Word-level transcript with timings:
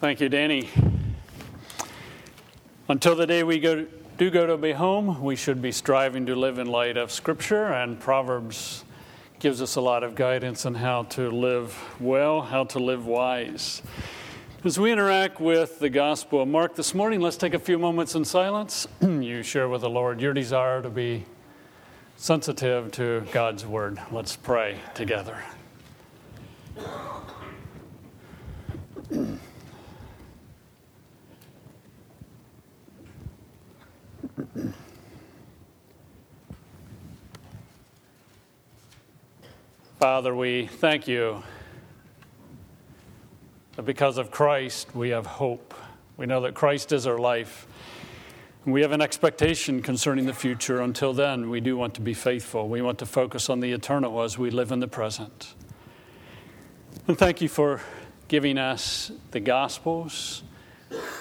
Thank 0.00 0.20
you, 0.20 0.28
Danny. 0.28 0.68
Until 2.88 3.16
the 3.16 3.26
day 3.26 3.42
we 3.42 3.58
go, 3.58 3.84
do 4.16 4.30
go 4.30 4.46
to 4.46 4.56
be 4.56 4.70
home, 4.70 5.20
we 5.20 5.34
should 5.34 5.60
be 5.60 5.72
striving 5.72 6.24
to 6.26 6.36
live 6.36 6.60
in 6.60 6.68
light 6.68 6.96
of 6.96 7.10
Scripture, 7.10 7.64
and 7.64 7.98
Proverbs 7.98 8.84
gives 9.40 9.60
us 9.60 9.74
a 9.74 9.80
lot 9.80 10.04
of 10.04 10.14
guidance 10.14 10.64
on 10.64 10.76
how 10.76 11.02
to 11.02 11.32
live 11.32 11.76
well, 11.98 12.42
how 12.42 12.62
to 12.62 12.78
live 12.78 13.06
wise. 13.06 13.82
As 14.62 14.78
we 14.78 14.92
interact 14.92 15.40
with 15.40 15.80
the 15.80 15.90
Gospel 15.90 16.42
of 16.42 16.48
Mark 16.48 16.76
this 16.76 16.94
morning, 16.94 17.20
let's 17.20 17.36
take 17.36 17.54
a 17.54 17.58
few 17.58 17.76
moments 17.76 18.14
in 18.14 18.24
silence. 18.24 18.86
you 19.00 19.42
share 19.42 19.68
with 19.68 19.80
the 19.80 19.90
Lord 19.90 20.20
your 20.20 20.32
desire 20.32 20.80
to 20.80 20.90
be 20.90 21.24
sensitive 22.16 22.92
to 22.92 23.26
God's 23.32 23.66
Word. 23.66 24.00
Let's 24.12 24.36
pray 24.36 24.78
together. 24.94 25.42
Father, 39.98 40.32
we 40.32 40.68
thank 40.68 41.08
you 41.08 41.42
that 43.74 43.82
because 43.82 44.16
of 44.16 44.30
Christ 44.30 44.94
we 44.94 45.08
have 45.08 45.26
hope. 45.26 45.74
We 46.16 46.24
know 46.24 46.42
that 46.42 46.54
Christ 46.54 46.92
is 46.92 47.04
our 47.04 47.18
life. 47.18 47.66
We 48.64 48.82
have 48.82 48.92
an 48.92 49.00
expectation 49.00 49.82
concerning 49.82 50.26
the 50.26 50.32
future. 50.32 50.80
Until 50.82 51.12
then, 51.12 51.50
we 51.50 51.60
do 51.60 51.76
want 51.76 51.94
to 51.94 52.00
be 52.00 52.14
faithful. 52.14 52.68
We 52.68 52.80
want 52.80 53.00
to 53.00 53.06
focus 53.06 53.50
on 53.50 53.58
the 53.58 53.72
eternal 53.72 54.22
as 54.22 54.38
we 54.38 54.50
live 54.50 54.70
in 54.70 54.78
the 54.78 54.86
present. 54.86 55.54
And 57.08 57.18
thank 57.18 57.40
you 57.40 57.48
for 57.48 57.80
giving 58.28 58.56
us 58.56 59.10
the 59.32 59.40
Gospels, 59.40 60.44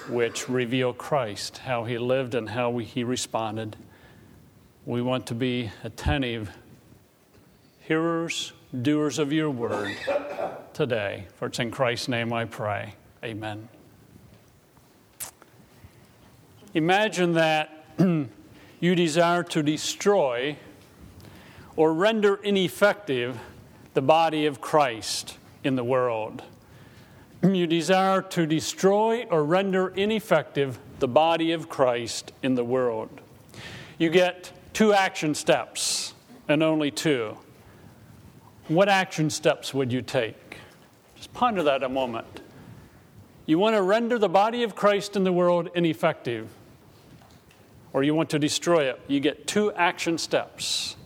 which 0.07 0.47
reveal 0.47 0.93
Christ, 0.93 1.57
how 1.57 1.85
he 1.85 1.97
lived 1.97 2.35
and 2.35 2.47
how 2.49 2.69
we, 2.69 2.83
he 2.83 3.03
responded. 3.03 3.75
We 4.85 5.01
want 5.01 5.25
to 5.27 5.33
be 5.33 5.71
attentive 5.83 6.51
hearers 7.79 8.53
doers 8.81 9.19
of 9.19 9.31
your 9.31 9.49
word 9.49 9.95
today. 10.73 11.25
For 11.35 11.47
it's 11.47 11.59
in 11.59 11.71
Christ's 11.71 12.07
name 12.07 12.33
I 12.33 12.45
pray. 12.45 12.93
Amen. 13.23 13.69
Imagine 16.73 17.33
that 17.33 17.85
you 18.79 18.95
desire 18.95 19.43
to 19.43 19.63
destroy 19.63 20.57
or 21.75 21.93
render 21.93 22.35
ineffective 22.35 23.39
the 23.93 24.01
body 24.01 24.45
of 24.45 24.61
Christ 24.61 25.37
in 25.63 25.75
the 25.75 25.83
world. 25.83 26.43
You 27.43 27.67
desire 27.67 28.23
to 28.23 28.47
destroy 28.47 29.25
or 29.29 29.43
render 29.43 29.89
ineffective 29.89 30.79
the 30.97 31.07
body 31.07 31.51
of 31.51 31.69
Christ 31.69 32.31
in 32.41 32.55
the 32.55 32.63
world. 32.63 33.09
You 33.99 34.09
get 34.09 34.51
two 34.73 34.91
action 34.91 35.35
steps, 35.35 36.13
and 36.47 36.63
only 36.63 36.89
two. 36.89 37.37
What 38.67 38.89
action 38.89 39.29
steps 39.29 39.73
would 39.73 39.93
you 39.93 40.01
take? 40.01 40.57
Just 41.15 41.33
ponder 41.33 41.63
that 41.63 41.83
a 41.83 41.89
moment. 41.89 42.41
You 43.45 43.59
want 43.59 43.75
to 43.75 43.81
render 43.81 44.19
the 44.19 44.27
body 44.27 44.63
of 44.63 44.75
Christ 44.75 45.15
in 45.15 45.23
the 45.23 45.31
world 45.31 45.69
ineffective, 45.73 46.49
or 47.93 48.03
you 48.03 48.13
want 48.13 48.29
to 48.31 48.39
destroy 48.39 48.89
it. 48.89 48.99
You 49.07 49.21
get 49.21 49.47
two 49.47 49.71
action 49.71 50.17
steps. 50.17 50.97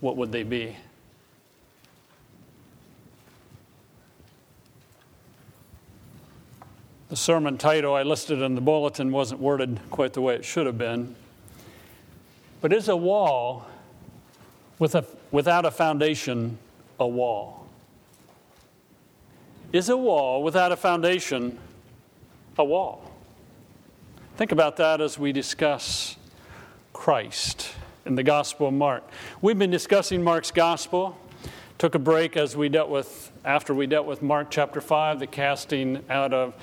What 0.00 0.16
would 0.16 0.32
they 0.32 0.42
be? 0.42 0.76
The 7.10 7.16
sermon 7.16 7.58
title 7.58 7.94
I 7.94 8.02
listed 8.02 8.40
in 8.40 8.54
the 8.54 8.60
bulletin 8.62 9.12
wasn't 9.12 9.40
worded 9.40 9.80
quite 9.90 10.14
the 10.14 10.22
way 10.22 10.34
it 10.34 10.46
should 10.46 10.66
have 10.66 10.78
been. 10.78 11.14
But 12.62 12.72
is 12.72 12.88
a 12.88 12.96
wall 12.96 13.66
with 14.78 14.94
a, 14.94 15.04
without 15.30 15.64
a 15.64 15.70
foundation, 15.70 16.58
a 16.98 17.06
wall. 17.06 17.66
Is 19.72 19.88
a 19.88 19.96
wall 19.96 20.42
without 20.42 20.72
a 20.72 20.76
foundation 20.76 21.58
a 22.58 22.64
wall? 22.64 23.12
Think 24.36 24.52
about 24.52 24.76
that 24.76 25.00
as 25.00 25.18
we 25.18 25.32
discuss 25.32 26.16
Christ 26.92 27.72
in 28.04 28.14
the 28.14 28.22
Gospel 28.22 28.68
of 28.68 28.74
Mark. 28.74 29.02
We've 29.42 29.58
been 29.58 29.70
discussing 29.70 30.22
Mark's 30.22 30.50
Gospel. 30.50 31.18
Took 31.78 31.94
a 31.94 31.98
break 31.98 32.36
as 32.36 32.56
we 32.56 32.68
dealt 32.68 32.88
with, 32.88 33.32
after 33.44 33.74
we 33.74 33.86
dealt 33.86 34.06
with 34.06 34.22
Mark 34.22 34.50
chapter 34.50 34.80
5, 34.80 35.18
the 35.18 35.26
casting 35.26 36.02
out 36.08 36.32
of 36.32 36.54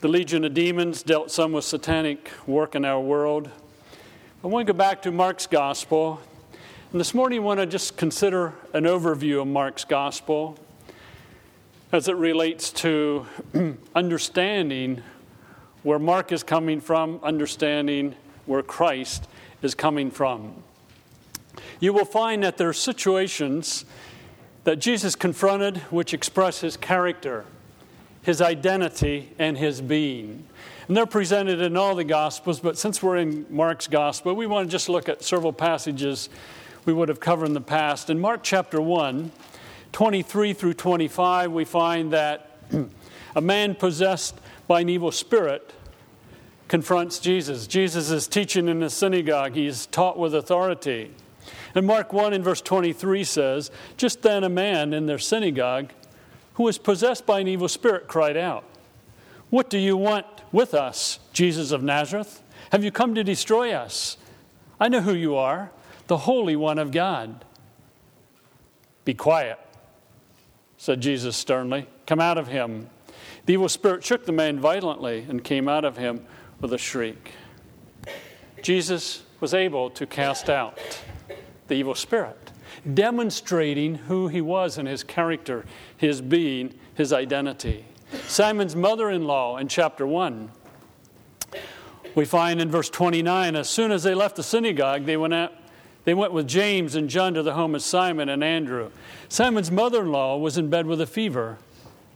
the 0.00 0.08
legion 0.08 0.44
of 0.44 0.54
demons, 0.54 1.02
dealt 1.02 1.30
some 1.30 1.52
with 1.52 1.64
satanic 1.64 2.30
work 2.46 2.74
in 2.74 2.84
our 2.84 3.00
world. 3.00 3.50
I 4.44 4.48
want 4.48 4.66
to 4.66 4.72
go 4.72 4.76
back 4.76 5.02
to 5.02 5.12
Mark's 5.12 5.46
Gospel 5.46 6.20
and 6.92 7.00
this 7.00 7.14
morning, 7.14 7.38
I 7.38 7.42
want 7.42 7.58
to 7.58 7.64
just 7.64 7.96
consider 7.96 8.52
an 8.74 8.84
overview 8.84 9.40
of 9.40 9.48
Mark's 9.48 9.82
gospel 9.82 10.58
as 11.90 12.06
it 12.06 12.16
relates 12.16 12.70
to 12.70 13.24
understanding 13.94 15.02
where 15.84 15.98
Mark 15.98 16.32
is 16.32 16.42
coming 16.42 16.82
from, 16.82 17.18
understanding 17.22 18.14
where 18.44 18.62
Christ 18.62 19.26
is 19.62 19.74
coming 19.74 20.10
from. 20.10 20.52
You 21.80 21.94
will 21.94 22.04
find 22.04 22.42
that 22.42 22.58
there 22.58 22.68
are 22.68 22.74
situations 22.74 23.86
that 24.64 24.76
Jesus 24.76 25.16
confronted 25.16 25.78
which 25.88 26.12
express 26.12 26.60
his 26.60 26.76
character, 26.76 27.46
his 28.20 28.42
identity, 28.42 29.30
and 29.38 29.56
his 29.56 29.80
being. 29.80 30.44
And 30.88 30.96
they're 30.96 31.06
presented 31.06 31.62
in 31.62 31.74
all 31.74 31.94
the 31.94 32.04
Gospels, 32.04 32.60
but 32.60 32.76
since 32.76 33.02
we're 33.02 33.16
in 33.16 33.46
Mark's 33.48 33.86
Gospel, 33.86 34.34
we 34.34 34.46
want 34.46 34.68
to 34.68 34.70
just 34.70 34.90
look 34.90 35.08
at 35.08 35.22
several 35.22 35.54
passages 35.54 36.28
we 36.84 36.92
would 36.92 37.08
have 37.08 37.20
covered 37.20 37.46
in 37.46 37.54
the 37.54 37.60
past. 37.60 38.10
In 38.10 38.20
Mark 38.20 38.40
chapter 38.42 38.80
1, 38.80 39.30
23 39.92 40.52
through 40.52 40.74
25, 40.74 41.52
we 41.52 41.64
find 41.64 42.12
that 42.12 42.58
a 43.36 43.40
man 43.40 43.74
possessed 43.74 44.34
by 44.66 44.80
an 44.80 44.88
evil 44.88 45.12
spirit 45.12 45.72
confronts 46.68 47.18
Jesus. 47.18 47.66
Jesus 47.66 48.10
is 48.10 48.26
teaching 48.26 48.68
in 48.68 48.80
the 48.80 48.90
synagogue, 48.90 49.54
he 49.54 49.66
is 49.66 49.86
taught 49.86 50.18
with 50.18 50.34
authority. 50.34 51.10
And 51.74 51.86
Mark 51.86 52.12
1 52.12 52.32
in 52.32 52.42
verse 52.42 52.60
23 52.60 53.24
says, 53.24 53.70
Just 53.96 54.22
then 54.22 54.42
a 54.44 54.48
man 54.48 54.92
in 54.92 55.06
their 55.06 55.18
synagogue 55.18 55.92
who 56.54 56.64
was 56.64 56.78
possessed 56.78 57.26
by 57.26 57.40
an 57.40 57.48
evil 57.48 57.68
spirit 57.68 58.08
cried 58.08 58.36
out, 58.36 58.64
What 59.50 59.70
do 59.70 59.78
you 59.78 59.96
want 59.96 60.26
with 60.50 60.74
us, 60.74 61.18
Jesus 61.32 61.70
of 61.70 61.82
Nazareth? 61.82 62.42
Have 62.70 62.82
you 62.82 62.90
come 62.90 63.14
to 63.14 63.24
destroy 63.24 63.72
us? 63.72 64.16
I 64.80 64.88
know 64.88 65.00
who 65.00 65.14
you 65.14 65.36
are 65.36 65.70
the 66.06 66.18
Holy 66.18 66.56
One 66.56 66.78
of 66.78 66.90
God. 66.90 67.44
Be 69.04 69.14
quiet, 69.14 69.58
said 70.76 71.00
Jesus 71.00 71.36
sternly. 71.36 71.86
Come 72.06 72.20
out 72.20 72.38
of 72.38 72.48
him. 72.48 72.88
The 73.46 73.54
evil 73.54 73.68
spirit 73.68 74.04
shook 74.04 74.26
the 74.26 74.32
man 74.32 74.60
violently 74.60 75.26
and 75.28 75.42
came 75.42 75.68
out 75.68 75.84
of 75.84 75.96
him 75.96 76.24
with 76.60 76.72
a 76.72 76.78
shriek. 76.78 77.32
Jesus 78.62 79.24
was 79.40 79.52
able 79.52 79.90
to 79.90 80.06
cast 80.06 80.48
out 80.48 80.78
the 81.66 81.74
evil 81.74 81.96
spirit, 81.96 82.52
demonstrating 82.94 83.96
who 83.96 84.28
he 84.28 84.40
was 84.40 84.78
and 84.78 84.86
his 84.86 85.02
character, 85.02 85.64
his 85.96 86.20
being, 86.20 86.74
his 86.94 87.12
identity. 87.12 87.84
Simon's 88.28 88.76
mother 88.76 89.10
in 89.10 89.24
law 89.24 89.56
in 89.56 89.66
chapter 89.66 90.06
1. 90.06 90.50
We 92.14 92.24
find 92.24 92.60
in 92.60 92.70
verse 92.70 92.90
29 92.90 93.56
as 93.56 93.68
soon 93.68 93.90
as 93.90 94.02
they 94.02 94.14
left 94.14 94.36
the 94.36 94.42
synagogue, 94.42 95.06
they 95.06 95.16
went 95.16 95.34
out 95.34 95.52
they 96.04 96.14
went 96.14 96.32
with 96.32 96.48
James 96.48 96.94
and 96.94 97.08
John 97.08 97.34
to 97.34 97.42
the 97.42 97.54
home 97.54 97.74
of 97.74 97.82
Simon 97.82 98.28
and 98.28 98.42
Andrew. 98.42 98.90
Simon's 99.28 99.70
mother 99.70 100.02
in 100.02 100.12
law 100.12 100.36
was 100.36 100.58
in 100.58 100.68
bed 100.68 100.86
with 100.86 101.00
a 101.00 101.06
fever. 101.06 101.58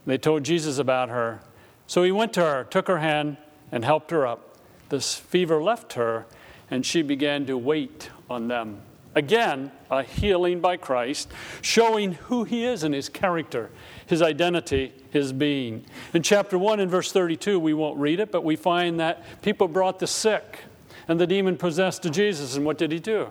They 0.06 0.18
told 0.18 0.44
Jesus 0.44 0.78
about 0.78 1.08
her. 1.08 1.40
So 1.86 2.02
he 2.02 2.12
went 2.12 2.32
to 2.34 2.40
her, 2.40 2.64
took 2.64 2.88
her 2.88 2.98
hand, 2.98 3.36
and 3.70 3.84
helped 3.84 4.10
her 4.10 4.26
up. 4.26 4.56
This 4.88 5.14
fever 5.14 5.62
left 5.62 5.94
her, 5.94 6.26
and 6.70 6.84
she 6.84 7.02
began 7.02 7.46
to 7.46 7.56
wait 7.56 8.10
on 8.28 8.48
them. 8.48 8.80
Again, 9.14 9.72
a 9.90 10.02
healing 10.02 10.60
by 10.60 10.76
Christ, 10.76 11.32
showing 11.62 12.12
who 12.12 12.44
he 12.44 12.64
is 12.64 12.82
and 12.82 12.94
his 12.94 13.08
character, 13.08 13.70
his 14.04 14.20
identity, 14.20 14.92
his 15.10 15.32
being. 15.32 15.86
In 16.12 16.22
chapter 16.22 16.58
1 16.58 16.80
and 16.80 16.90
verse 16.90 17.12
32, 17.12 17.58
we 17.58 17.72
won't 17.72 17.98
read 17.98 18.20
it, 18.20 18.30
but 18.30 18.44
we 18.44 18.56
find 18.56 19.00
that 19.00 19.24
people 19.42 19.68
brought 19.68 20.00
the 20.00 20.06
sick 20.06 20.60
and 21.08 21.18
the 21.18 21.26
demon 21.26 21.56
possessed 21.56 22.02
to 22.02 22.10
Jesus. 22.10 22.56
And 22.56 22.66
what 22.66 22.78
did 22.78 22.92
he 22.92 22.98
do? 22.98 23.30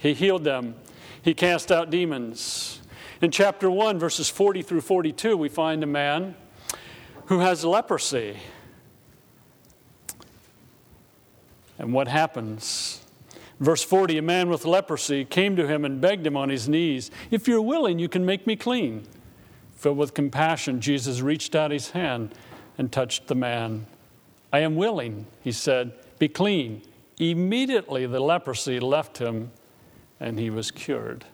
He 0.00 0.14
healed 0.14 0.44
them, 0.44 0.74
He 1.22 1.34
cast 1.34 1.70
out 1.70 1.90
demons. 1.90 2.80
In 3.20 3.30
chapter 3.30 3.70
1, 3.70 3.98
verses 3.98 4.30
40 4.30 4.62
through 4.62 4.80
42, 4.80 5.36
we 5.36 5.50
find 5.50 5.82
a 5.82 5.86
man 5.86 6.34
who 7.26 7.40
has 7.40 7.66
leprosy. 7.66 8.38
And 11.78 11.92
what 11.92 12.08
happens? 12.08 13.04
Verse 13.60 13.84
40 13.84 14.16
A 14.16 14.22
man 14.22 14.48
with 14.48 14.64
leprosy 14.64 15.26
came 15.26 15.54
to 15.56 15.66
him 15.66 15.84
and 15.84 16.00
begged 16.00 16.26
him 16.26 16.36
on 16.36 16.48
his 16.48 16.66
knees, 16.66 17.10
If 17.30 17.46
you're 17.46 17.60
willing, 17.60 17.98
you 17.98 18.08
can 18.08 18.24
make 18.24 18.46
me 18.46 18.56
clean. 18.56 19.06
Filled 19.76 19.98
with 19.98 20.14
compassion, 20.14 20.80
Jesus 20.80 21.20
reached 21.20 21.54
out 21.54 21.70
his 21.70 21.90
hand 21.90 22.34
and 22.78 22.90
touched 22.90 23.26
the 23.26 23.34
man. 23.34 23.86
I 24.50 24.60
am 24.60 24.76
willing, 24.76 25.26
he 25.42 25.52
said, 25.52 25.92
be 26.18 26.28
clean. 26.28 26.82
Immediately 27.18 28.06
the 28.06 28.20
leprosy 28.20 28.80
left 28.80 29.18
him 29.18 29.52
and 30.20 30.38
he 30.38 30.50
was 30.50 30.70
cured. 30.70 31.24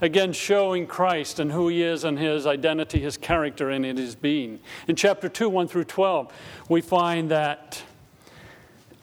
Again, 0.00 0.32
showing 0.32 0.86
Christ 0.86 1.40
and 1.40 1.50
who 1.50 1.68
he 1.68 1.82
is 1.82 2.04
and 2.04 2.18
his 2.18 2.46
identity, 2.46 3.00
his 3.00 3.16
character, 3.16 3.68
and 3.68 3.84
his 3.84 4.14
being. 4.14 4.60
In 4.86 4.94
chapter 4.94 5.28
2, 5.28 5.48
1 5.48 5.66
through 5.66 5.84
12, 5.84 6.32
we 6.68 6.80
find 6.80 7.30
that 7.32 7.82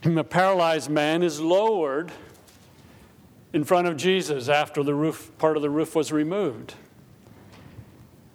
a 0.05 0.23
paralyzed 0.23 0.89
man 0.89 1.21
is 1.21 1.41
lowered 1.41 2.13
in 3.51 3.63
front 3.63 3.87
of 3.87 3.97
Jesus 3.97 4.47
after 4.47 4.83
the 4.83 4.93
roof, 4.93 5.31
part 5.37 5.57
of 5.57 5.61
the 5.61 5.69
roof 5.69 5.95
was 5.95 6.11
removed. 6.11 6.75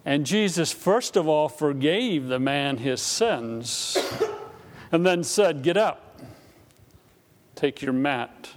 And 0.05 0.27
Jesus, 0.27 0.73
first 0.73 1.17
of 1.17 1.29
all, 1.29 1.49
forgave 1.49 2.29
the 2.29 2.39
man 2.39 2.79
his 2.79 3.01
sins 3.01 3.97
and 4.93 5.05
then 5.05 5.23
said, 5.23 5.63
Get 5.63 5.77
up, 5.77 6.21
take 7.55 7.83
your 7.83 7.93
mat, 7.93 8.51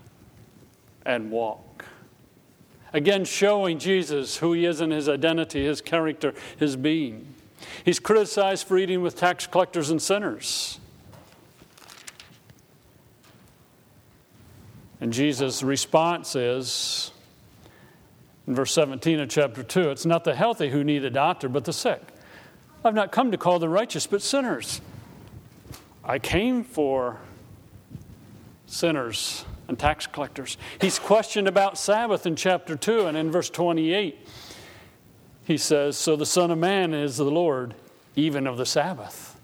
and 1.05 1.31
walk. 1.31 1.72
Again, 2.93 3.25
showing 3.25 3.79
Jesus 3.79 4.37
who 4.37 4.53
he 4.53 4.65
is 4.65 4.79
and 4.79 4.93
his 4.93 5.09
identity, 5.09 5.65
his 5.65 5.81
character, 5.81 6.35
his 6.57 6.75
being. 6.75 7.33
He's 7.83 7.99
criticized 7.99 8.67
for 8.67 8.77
eating 8.77 9.01
with 9.01 9.15
tax 9.15 9.47
collectors 9.47 9.89
and 9.89 9.99
sinners. 9.99 10.79
And 15.01 15.11
Jesus' 15.11 15.63
response 15.63 16.35
is 16.35 17.11
in 18.47 18.55
verse 18.55 18.71
17 18.73 19.19
of 19.19 19.29
chapter 19.29 19.63
2 19.63 19.89
it's 19.89 20.05
not 20.05 20.23
the 20.23 20.35
healthy 20.35 20.69
who 20.69 20.83
need 20.83 21.03
a 21.03 21.09
doctor, 21.09 21.49
but 21.49 21.65
the 21.65 21.73
sick. 21.73 22.01
I've 22.85 22.93
not 22.93 23.11
come 23.11 23.31
to 23.31 23.37
call 23.37 23.59
the 23.59 23.69
righteous, 23.69 24.05
but 24.05 24.21
sinners. 24.21 24.81
I 26.03 26.19
came 26.19 26.63
for 26.63 27.17
sinners 28.65 29.45
and 29.67 29.77
tax 29.77 30.07
collectors. 30.07 30.57
He's 30.79 30.99
questioned 30.99 31.47
about 31.47 31.77
Sabbath 31.77 32.25
in 32.25 32.35
chapter 32.35 32.75
2, 32.75 33.07
and 33.07 33.17
in 33.17 33.31
verse 33.31 33.49
28, 33.49 34.27
he 35.45 35.57
says, 35.57 35.97
So 35.97 36.15
the 36.15 36.25
Son 36.25 36.51
of 36.51 36.57
Man 36.57 36.93
is 36.93 37.17
the 37.17 37.23
Lord, 37.25 37.73
even 38.15 38.47
of 38.47 38.57
the 38.57 38.65
Sabbath. 38.65 39.39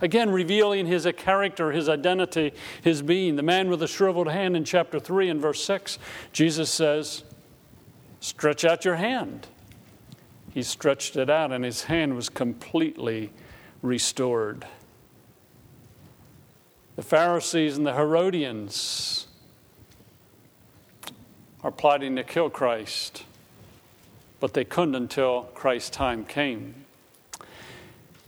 Again, 0.00 0.30
revealing 0.30 0.86
his 0.86 1.08
character, 1.16 1.72
his 1.72 1.88
identity, 1.88 2.52
his 2.82 3.00
being. 3.00 3.36
The 3.36 3.42
man 3.42 3.70
with 3.70 3.80
the 3.80 3.86
shriveled 3.86 4.28
hand 4.28 4.56
in 4.56 4.64
chapter 4.64 5.00
3 5.00 5.30
and 5.30 5.40
verse 5.40 5.64
6, 5.64 5.98
Jesus 6.32 6.70
says, 6.70 7.24
Stretch 8.20 8.64
out 8.64 8.84
your 8.84 8.96
hand. 8.96 9.46
He 10.52 10.62
stretched 10.62 11.16
it 11.16 11.30
out, 11.30 11.52
and 11.52 11.64
his 11.64 11.84
hand 11.84 12.14
was 12.14 12.28
completely 12.28 13.32
restored. 13.82 14.66
The 16.96 17.02
Pharisees 17.02 17.76
and 17.76 17.86
the 17.86 17.94
Herodians 17.94 19.23
are 21.64 21.72
plotting 21.72 22.14
to 22.16 22.22
kill 22.22 22.50
Christ, 22.50 23.24
but 24.38 24.52
they 24.52 24.64
couldn't 24.64 24.94
until 24.94 25.44
Christ's 25.54 25.90
time 25.90 26.26
came. 26.26 26.84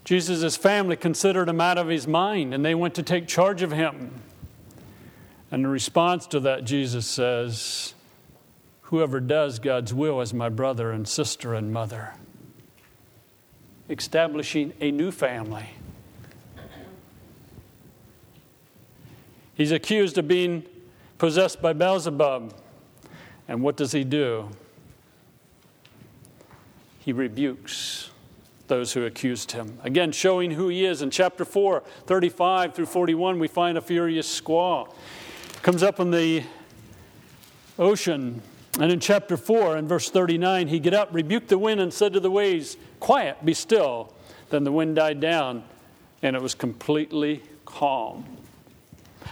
Jesus' 0.05 0.56
family 0.56 0.97
considered 0.97 1.49
him 1.49 1.61
out 1.61 1.77
of 1.77 1.88
his 1.88 2.06
mind, 2.06 2.55
and 2.55 2.65
they 2.65 2.75
went 2.75 2.94
to 2.94 3.03
take 3.03 3.29
charge 3.29 3.61
of 3.61 3.73
him. 3.73 4.23
And 5.50 5.65
in 5.65 5.71
response 5.71 6.27
to 6.29 6.41
that, 6.41 6.65
Jesus 6.65 7.06
says, 7.06 7.93
Whoever 8.83 9.21
does 9.21 9.59
God's 9.59 9.93
will 9.93 10.21
is 10.21 10.33
my 10.33 10.49
brother 10.49 10.91
and 10.91 11.06
sister 11.06 11.55
and 11.55 11.73
mother. 11.73 12.15
Establishing 13.91 14.73
a 14.81 14.91
new 14.91 15.11
family. 15.11 15.71
He's 19.55 19.73
accused 19.73 20.19
of 20.19 20.29
being 20.29 20.65
possessed 21.19 21.61
by 21.61 21.73
Beelzebub. 21.73 22.55
And 23.49 23.63
what 23.63 23.77
does 23.77 23.93
he 23.93 24.05
do? 24.05 24.51
He 27.01 27.13
rebukes 27.13 28.11
those 28.67 28.93
who 28.93 29.05
accused 29.05 29.53
him. 29.53 29.79
Again, 29.85 30.11
showing 30.11 30.51
who 30.51 30.69
he 30.69 30.85
is. 30.85 31.03
In 31.03 31.11
chapter 31.11 31.45
4, 31.45 31.83
35 32.07 32.75
through 32.75 32.87
41, 32.87 33.39
we 33.39 33.47
find 33.47 33.79
a 33.79 33.81
furious 33.81 34.29
squall. 34.29 34.95
Comes 35.63 35.83
up 35.83 36.01
in 36.01 36.11
the 36.11 36.43
ocean 37.79 38.43
and 38.79 38.93
in 38.93 39.01
chapter 39.01 39.39
4, 39.39 39.79
in 39.79 39.89
verse 39.89 40.11
39, 40.11 40.69
he 40.69 40.79
get 40.79 40.93
up, 40.93 41.09
rebuked 41.13 41.49
the 41.49 41.57
wind, 41.57 41.81
and 41.81 41.93
said 41.93 42.13
to 42.13 42.21
the 42.21 42.31
waves, 42.31 42.77
Quiet, 43.01 43.43
be 43.43 43.55
still. 43.55 44.13
Then 44.51 44.65
the 44.65 44.73
wind 44.73 44.97
died 44.97 45.19
down, 45.19 45.65
and 46.23 46.37
it 46.37 46.43
was 46.43 46.55
completely 46.55 47.43
calm. 47.65 48.27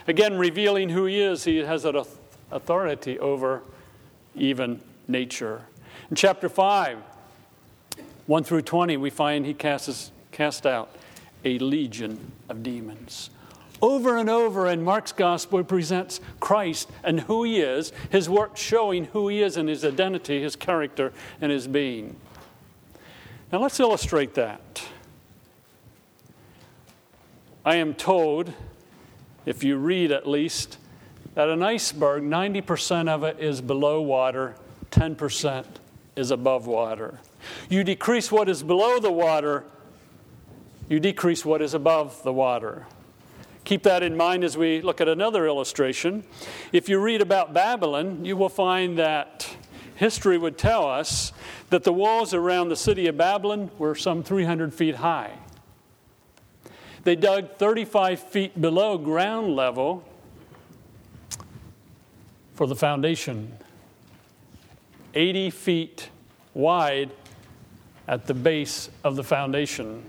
Again, 0.09 0.39
revealing 0.39 0.89
who 0.89 1.05
he 1.05 1.21
is, 1.21 1.45
he 1.45 1.59
has 1.59 1.85
an 1.85 2.03
authority 2.51 3.19
over 3.19 3.63
even 4.35 4.81
nature. 5.09 5.63
In 6.11 6.17
chapter 6.17 6.49
5, 6.49 6.99
1 8.27 8.45
through 8.45 8.63
20, 8.63 8.97
we 8.97 9.11
find 9.11 9.45
he 9.47 9.55
casts, 9.55 10.11
cast 10.33 10.67
out 10.67 10.95
a 11.45 11.59
legion 11.59 12.33
of 12.49 12.63
demons. 12.63 13.31
Over 13.83 14.17
and 14.17 14.31
over 14.31 14.67
in 14.69 14.83
Mark's 14.83 15.13
gospel, 15.13 15.59
he 15.59 15.65
presents 15.65 16.21
Christ 16.41 16.89
and 17.03 17.21
who 17.21 17.45
he 17.45 17.61
is, 17.61 17.93
his 18.11 18.31
work 18.31 18.57
showing 18.57 19.07
who 19.07 19.29
he 19.29 19.43
is 19.43 19.57
and 19.57 19.69
his 19.69 19.85
identity, 19.85 20.41
his 20.41 20.57
character, 20.57 21.13
and 21.41 21.53
his 21.53 21.67
being. 21.67 22.17
Now 23.53 23.59
let's 23.59 23.79
illustrate 23.79 24.35
that. 24.35 24.83
I 27.65 27.77
am 27.77 27.95
told, 27.95 28.53
if 29.45 29.63
you 29.65 29.77
read 29.77 30.13
at 30.13 30.29
least, 30.29 30.79
that 31.35 31.49
an 31.49 31.63
iceberg, 31.63 32.23
90% 32.23 33.09
of 33.09 33.25
it 33.25 33.39
is 33.41 33.61
below 33.61 34.01
water, 34.01 34.55
10% 34.91 35.65
is 36.17 36.31
above 36.31 36.67
water. 36.67 37.19
You 37.69 37.85
decrease 37.85 38.31
what 38.31 38.49
is 38.49 38.63
below 38.63 39.01
the 39.01 39.11
water, 39.11 39.65
you 40.89 41.01
decrease 41.01 41.45
what 41.45 41.61
is 41.61 41.75
above 41.75 42.23
the 42.23 42.33
water. 42.33 42.87
Keep 43.65 43.83
that 43.85 44.03
in 44.03 44.17
mind 44.17 44.45
as 44.45 44.57
we 44.57 44.83
look 44.83 45.01
at 45.01 45.09
another 45.09 45.47
illustration. 45.47 46.25
If 46.73 46.89
you 46.89 47.01
read 47.01 47.23
about 47.23 47.55
Babylon, 47.55 48.25
you 48.25 48.37
will 48.37 48.51
find 48.51 48.99
that 48.99 49.49
history 49.95 50.37
would 50.37 50.59
tell 50.59 50.87
us 50.87 51.33
that 51.71 51.83
the 51.83 51.93
walls 51.93 52.35
around 52.35 52.69
the 52.69 52.77
city 52.77 53.07
of 53.07 53.17
Babylon 53.17 53.71
were 53.79 53.95
some 53.95 54.23
300 54.23 54.75
feet 54.75 54.97
high. 54.97 55.33
They 57.05 57.17
dug 57.17 57.57
35 57.57 58.21
feet 58.21 58.61
below 58.61 58.99
ground 58.99 59.57
level 59.57 60.05
for 62.55 62.67
the 62.67 62.77
foundation, 62.77 63.57
80 65.15 65.51
feet 65.51 66.09
wide 66.55 67.11
at 68.07 68.27
the 68.27 68.35
base 68.35 68.91
of 69.03 69.17
the 69.17 69.25
foundation. 69.25 70.05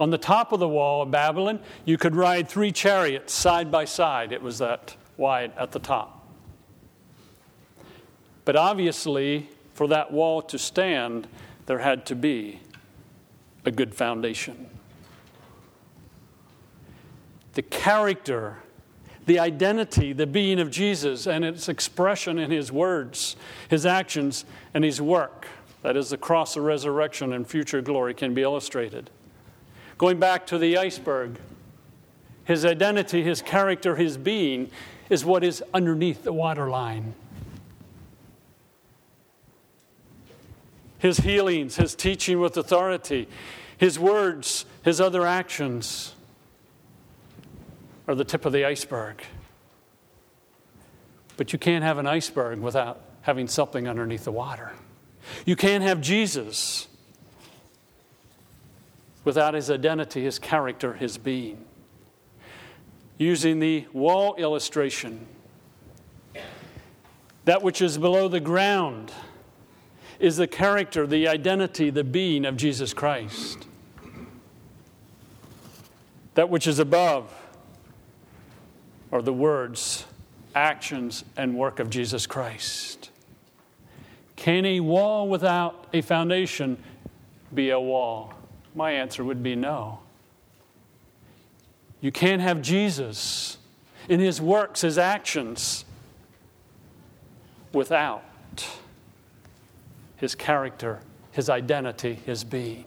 On 0.00 0.10
the 0.10 0.18
top 0.18 0.52
of 0.52 0.60
the 0.60 0.68
wall 0.68 1.02
of 1.02 1.10
Babylon, 1.10 1.60
you 1.84 1.98
could 1.98 2.14
ride 2.14 2.48
three 2.48 2.70
chariots 2.70 3.32
side 3.32 3.70
by 3.70 3.84
side. 3.84 4.32
It 4.32 4.42
was 4.42 4.58
that 4.58 4.96
wide 5.16 5.52
at 5.56 5.72
the 5.72 5.80
top. 5.80 6.26
But 8.44 8.56
obviously, 8.56 9.48
for 9.74 9.88
that 9.88 10.12
wall 10.12 10.40
to 10.42 10.58
stand, 10.58 11.28
there 11.66 11.78
had 11.78 12.06
to 12.06 12.14
be 12.14 12.60
a 13.64 13.70
good 13.70 13.94
foundation. 13.94 14.68
The 17.54 17.62
character, 17.62 18.58
the 19.28 19.38
identity, 19.38 20.12
the 20.12 20.26
being 20.26 20.58
of 20.58 20.70
Jesus, 20.70 21.26
and 21.26 21.44
its 21.44 21.68
expression 21.68 22.38
in 22.38 22.50
his 22.50 22.72
words, 22.72 23.36
his 23.68 23.84
actions, 23.84 24.46
and 24.72 24.82
his 24.82 25.00
work 25.00 25.46
that 25.82 25.96
is, 25.96 26.10
the 26.10 26.16
cross, 26.16 26.54
the 26.54 26.60
resurrection, 26.60 27.32
and 27.32 27.46
future 27.46 27.80
glory 27.80 28.14
can 28.14 28.34
be 28.34 28.42
illustrated. 28.42 29.10
Going 29.96 30.18
back 30.18 30.46
to 30.48 30.58
the 30.58 30.76
iceberg, 30.76 31.38
his 32.44 32.64
identity, 32.64 33.22
his 33.22 33.42
character, 33.42 33.96
his 33.96 34.16
being 34.16 34.70
is 35.08 35.24
what 35.24 35.44
is 35.44 35.62
underneath 35.72 36.24
the 36.24 36.32
waterline. 36.32 37.14
His 40.98 41.18
healings, 41.18 41.76
his 41.76 41.94
teaching 41.94 42.40
with 42.40 42.56
authority, 42.56 43.28
his 43.76 43.98
words, 43.98 44.64
his 44.82 45.00
other 45.00 45.24
actions 45.24 46.14
are 48.08 48.14
the 48.14 48.24
tip 48.24 48.46
of 48.46 48.52
the 48.52 48.64
iceberg. 48.64 49.22
But 51.36 51.52
you 51.52 51.58
can't 51.58 51.84
have 51.84 51.98
an 51.98 52.06
iceberg 52.06 52.58
without 52.58 53.02
having 53.20 53.46
something 53.46 53.86
underneath 53.86 54.24
the 54.24 54.32
water. 54.32 54.72
You 55.44 55.54
can't 55.54 55.84
have 55.84 56.00
Jesus 56.00 56.88
without 59.24 59.52
his 59.52 59.70
identity, 59.70 60.24
his 60.24 60.38
character, 60.38 60.94
his 60.94 61.18
being. 61.18 61.64
Using 63.18 63.60
the 63.60 63.86
wall 63.92 64.34
illustration, 64.36 65.26
that 67.44 67.62
which 67.62 67.82
is 67.82 67.98
below 67.98 68.28
the 68.28 68.40
ground 68.40 69.12
is 70.18 70.38
the 70.38 70.46
character, 70.46 71.06
the 71.06 71.28
identity, 71.28 71.90
the 71.90 72.04
being 72.04 72.46
of 72.46 72.56
Jesus 72.56 72.94
Christ. 72.94 73.66
That 76.34 76.48
which 76.48 76.66
is 76.66 76.78
above 76.78 77.32
are 79.12 79.22
the 79.22 79.32
words, 79.32 80.04
actions, 80.54 81.24
and 81.36 81.56
work 81.56 81.78
of 81.78 81.90
Jesus 81.90 82.26
Christ. 82.26 83.10
Can 84.36 84.64
a 84.64 84.80
wall 84.80 85.28
without 85.28 85.86
a 85.92 86.00
foundation 86.00 86.82
be 87.54 87.70
a 87.70 87.80
wall? 87.80 88.34
My 88.74 88.92
answer 88.92 89.24
would 89.24 89.42
be 89.42 89.56
no. 89.56 90.00
You 92.00 92.12
can't 92.12 92.40
have 92.40 92.62
Jesus 92.62 93.58
in 94.08 94.20
his 94.20 94.40
works, 94.40 94.82
his 94.82 94.98
actions, 94.98 95.84
without 97.72 98.22
his 100.16 100.34
character, 100.34 101.00
his 101.32 101.50
identity, 101.50 102.14
his 102.14 102.44
being. 102.44 102.84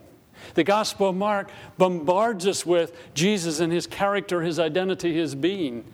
The 0.53 0.63
Gospel 0.63 1.09
of 1.09 1.15
Mark 1.15 1.49
bombards 1.77 2.47
us 2.47 2.65
with 2.65 2.97
Jesus 3.13 3.59
and 3.59 3.71
his 3.71 3.87
character, 3.87 4.41
his 4.41 4.59
identity, 4.59 5.13
his 5.13 5.35
being. 5.35 5.85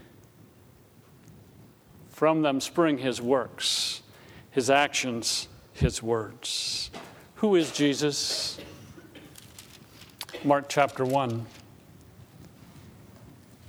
From 2.17 2.41
them 2.41 2.61
spring 2.61 2.97
his 2.97 3.21
works, 3.21 4.01
his 4.49 4.71
actions, 4.71 5.47
his 5.73 6.01
words. 6.01 6.89
Who 7.35 7.55
is 7.55 7.71
Jesus? 7.71 8.57
Mark 10.43 10.65
chapter 10.67 11.05
1. 11.05 11.45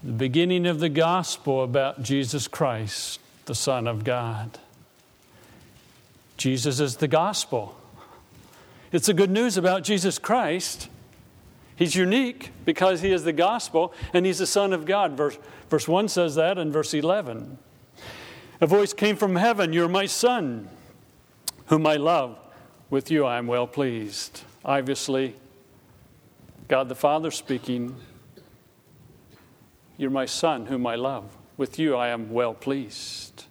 The 0.03 0.13
beginning 0.13 0.67
of 0.67 0.81
the 0.81 0.89
gospel 0.89 1.63
about 1.63 2.03
Jesus 2.03 2.49
Christ, 2.49 3.21
the 3.45 3.55
Son 3.55 3.87
of 3.87 4.03
God. 4.03 4.59
Jesus 6.39 6.81
is 6.81 6.97
the 6.97 7.07
gospel. 7.07 7.79
It's 8.93 9.09
the 9.09 9.13
good 9.13 9.31
news 9.31 9.59
about 9.59 9.85
Jesus 9.85 10.19
Christ. 10.19 10.89
He's 11.77 11.95
unique 11.95 12.53
because 12.65 13.03
he 13.03 13.13
is 13.13 13.25
the 13.25 13.35
gospel 13.35 13.93
and 14.15 14.25
he's 14.25 14.39
the 14.39 14.47
Son 14.47 14.73
of 14.73 14.87
God. 14.87 15.19
Verse, 15.19 15.37
verse 15.69 15.87
1 15.87 16.09
says 16.09 16.37
that, 16.37 16.57
and 16.57 16.73
verse 16.73 16.95
11. 16.95 17.59
A 18.61 18.67
voice 18.67 18.93
came 18.93 19.15
from 19.15 19.37
heaven 19.37 19.73
You're 19.73 19.89
my 19.89 20.07
Son, 20.07 20.69
whom 21.67 21.87
I 21.87 21.95
love. 21.95 22.37
With 22.91 23.09
you 23.09 23.25
I 23.25 23.39
am 23.39 23.47
well 23.47 23.69
pleased. 23.69 24.43
Obviously, 24.65 25.37
God 26.67 26.89
the 26.89 26.97
Father 26.97 27.31
speaking, 27.31 27.95
You're 29.97 30.11
my 30.11 30.27
Son, 30.27 30.67
whom 30.67 30.89
I 30.89 30.97
love. 30.97 31.37
With 31.57 31.79
you 31.79 31.95
I 31.95 32.09
am 32.09 32.33
well 32.33 32.53
pleased. 32.53 33.45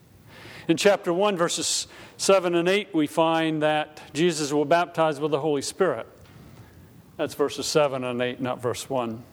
In 0.68 0.76
chapter 0.76 1.14
1, 1.14 1.38
verses 1.38 1.88
7 2.18 2.54
and 2.54 2.68
8, 2.68 2.94
we 2.94 3.08
find 3.08 3.62
that 3.64 4.02
Jesus 4.14 4.52
will 4.52 4.66
baptize 4.66 5.22
with 5.22 5.32
the 5.32 5.40
Holy 5.40 5.62
Spirit. 5.62 6.06
That's 7.16 7.34
verses 7.34 7.66
7 7.66 8.04
and 8.04 8.22
8, 8.22 8.42
not 8.42 8.62
verse 8.62 8.90
1. 8.90 9.24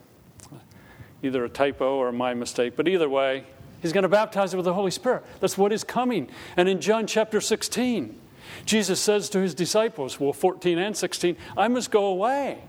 Either 1.25 1.45
a 1.45 1.49
typo 1.49 1.97
or 1.97 2.13
my 2.13 2.33
mistake, 2.33 2.77
but 2.77 2.87
either 2.87 3.09
way, 3.09 3.45
he's 3.85 3.93
going 3.93 4.03
to 4.03 4.09
baptize 4.09 4.57
with 4.57 4.65
the 4.65 4.75
Holy 4.75 4.91
Spirit. 4.91 5.25
That's 5.41 5.57
what 5.57 5.73
is 5.73 5.85
coming. 5.85 6.29
And 6.57 6.69
in 6.69 6.81
John 6.81 7.07
chapter 7.07 7.41
16, 7.41 8.19
Jesus 8.65 9.01
says 9.01 9.29
to 9.31 9.39
his 9.39 9.55
disciples, 9.55 10.19
well, 10.19 10.33
14 10.33 10.79
and 10.79 10.97
16, 10.97 11.37
I 11.57 11.69
must 11.69 11.91
go 11.91 12.07
away 12.07 12.63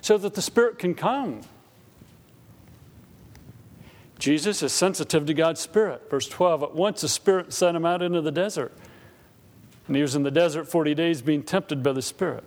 so 0.00 0.16
that 0.18 0.34
the 0.34 0.42
Spirit 0.42 0.78
can 0.78 0.94
come. 0.94 1.42
Jesus 4.18 4.62
is 4.62 4.72
sensitive 4.72 5.26
to 5.26 5.34
God's 5.34 5.60
Spirit. 5.60 6.08
Verse 6.08 6.28
12, 6.28 6.62
at 6.62 6.74
once 6.74 7.02
the 7.02 7.08
Spirit 7.08 7.52
sent 7.52 7.76
him 7.76 7.84
out 7.84 8.00
into 8.00 8.20
the 8.20 8.32
desert 8.32 8.72
and 9.86 9.96
he 9.96 10.02
was 10.02 10.14
in 10.14 10.22
the 10.22 10.30
desert 10.30 10.66
40 10.68 10.94
days 10.94 11.22
being 11.22 11.42
tempted 11.42 11.82
by 11.82 11.92
the 11.92 12.02
Spirit. 12.02 12.44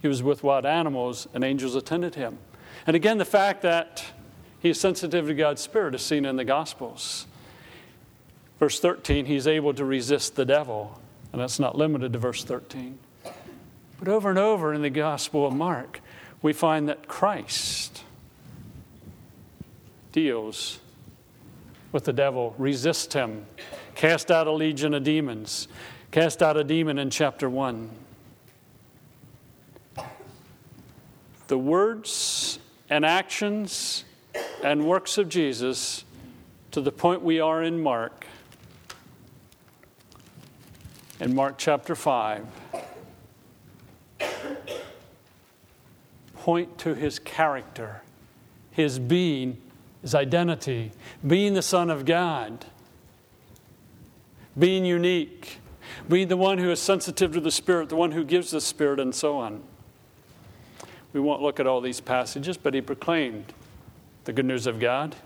He 0.00 0.08
was 0.08 0.22
with 0.22 0.42
wild 0.42 0.66
animals, 0.66 1.26
and 1.34 1.42
angels 1.44 1.74
attended 1.74 2.14
him. 2.14 2.38
And 2.86 2.96
again, 2.96 3.18
the 3.18 3.24
fact 3.24 3.62
that 3.62 4.04
he 4.60 4.70
is 4.70 4.80
sensitive 4.80 5.26
to 5.26 5.34
God's 5.34 5.62
Spirit 5.62 5.94
is 5.94 6.02
seen 6.02 6.24
in 6.24 6.36
the 6.36 6.44
Gospels. 6.44 7.26
Verse 8.58 8.80
13, 8.80 9.26
he's 9.26 9.46
able 9.46 9.72
to 9.74 9.84
resist 9.84 10.34
the 10.34 10.44
devil, 10.44 11.00
and 11.32 11.40
that's 11.40 11.60
not 11.60 11.76
limited 11.76 12.12
to 12.12 12.18
verse 12.18 12.42
13. 12.42 12.98
But 13.98 14.08
over 14.08 14.30
and 14.30 14.38
over 14.38 14.74
in 14.74 14.82
the 14.82 14.90
Gospel 14.90 15.46
of 15.46 15.54
Mark, 15.54 16.00
we 16.42 16.52
find 16.52 16.88
that 16.88 17.06
Christ 17.06 18.02
deals 20.12 20.80
with 21.92 22.04
the 22.04 22.12
devil, 22.12 22.54
resists 22.58 23.14
him, 23.14 23.46
cast 23.94 24.30
out 24.30 24.46
a 24.46 24.52
legion 24.52 24.92
of 24.94 25.04
demons, 25.04 25.68
cast 26.10 26.42
out 26.42 26.56
a 26.56 26.64
demon 26.64 26.98
in 26.98 27.10
chapter 27.10 27.48
1. 27.48 27.90
The 31.46 31.58
words 31.58 32.58
and 32.90 33.06
actions 33.06 34.04
and 34.62 34.86
works 34.86 35.18
of 35.18 35.28
Jesus 35.28 36.04
to 36.70 36.80
the 36.80 36.92
point 36.92 37.22
we 37.22 37.40
are 37.40 37.62
in 37.62 37.80
Mark, 37.82 38.26
in 41.20 41.34
Mark 41.34 41.56
chapter 41.58 41.94
5, 41.94 42.46
point 46.36 46.78
to 46.78 46.94
his 46.94 47.18
character, 47.18 48.02
his 48.70 48.98
being, 48.98 49.58
his 50.02 50.14
identity, 50.14 50.92
being 51.26 51.54
the 51.54 51.62
Son 51.62 51.90
of 51.90 52.04
God, 52.04 52.66
being 54.58 54.84
unique, 54.84 55.58
be 56.08 56.24
the 56.24 56.36
one 56.36 56.58
who 56.58 56.70
is 56.70 56.80
sensitive 56.80 57.32
to 57.32 57.40
the 57.40 57.50
Spirit, 57.50 57.88
the 57.88 57.96
one 57.96 58.12
who 58.12 58.24
gives 58.24 58.50
the 58.50 58.60
Spirit, 58.60 59.00
and 59.00 59.14
so 59.14 59.38
on. 59.38 59.62
We 61.12 61.20
won't 61.20 61.42
look 61.42 61.58
at 61.58 61.66
all 61.66 61.80
these 61.80 62.00
passages, 62.00 62.56
but 62.56 62.74
he 62.74 62.80
proclaimed 62.80 63.52
the 64.28 64.32
good 64.34 64.44
news 64.44 64.66
of 64.66 64.78
God. 64.78 65.16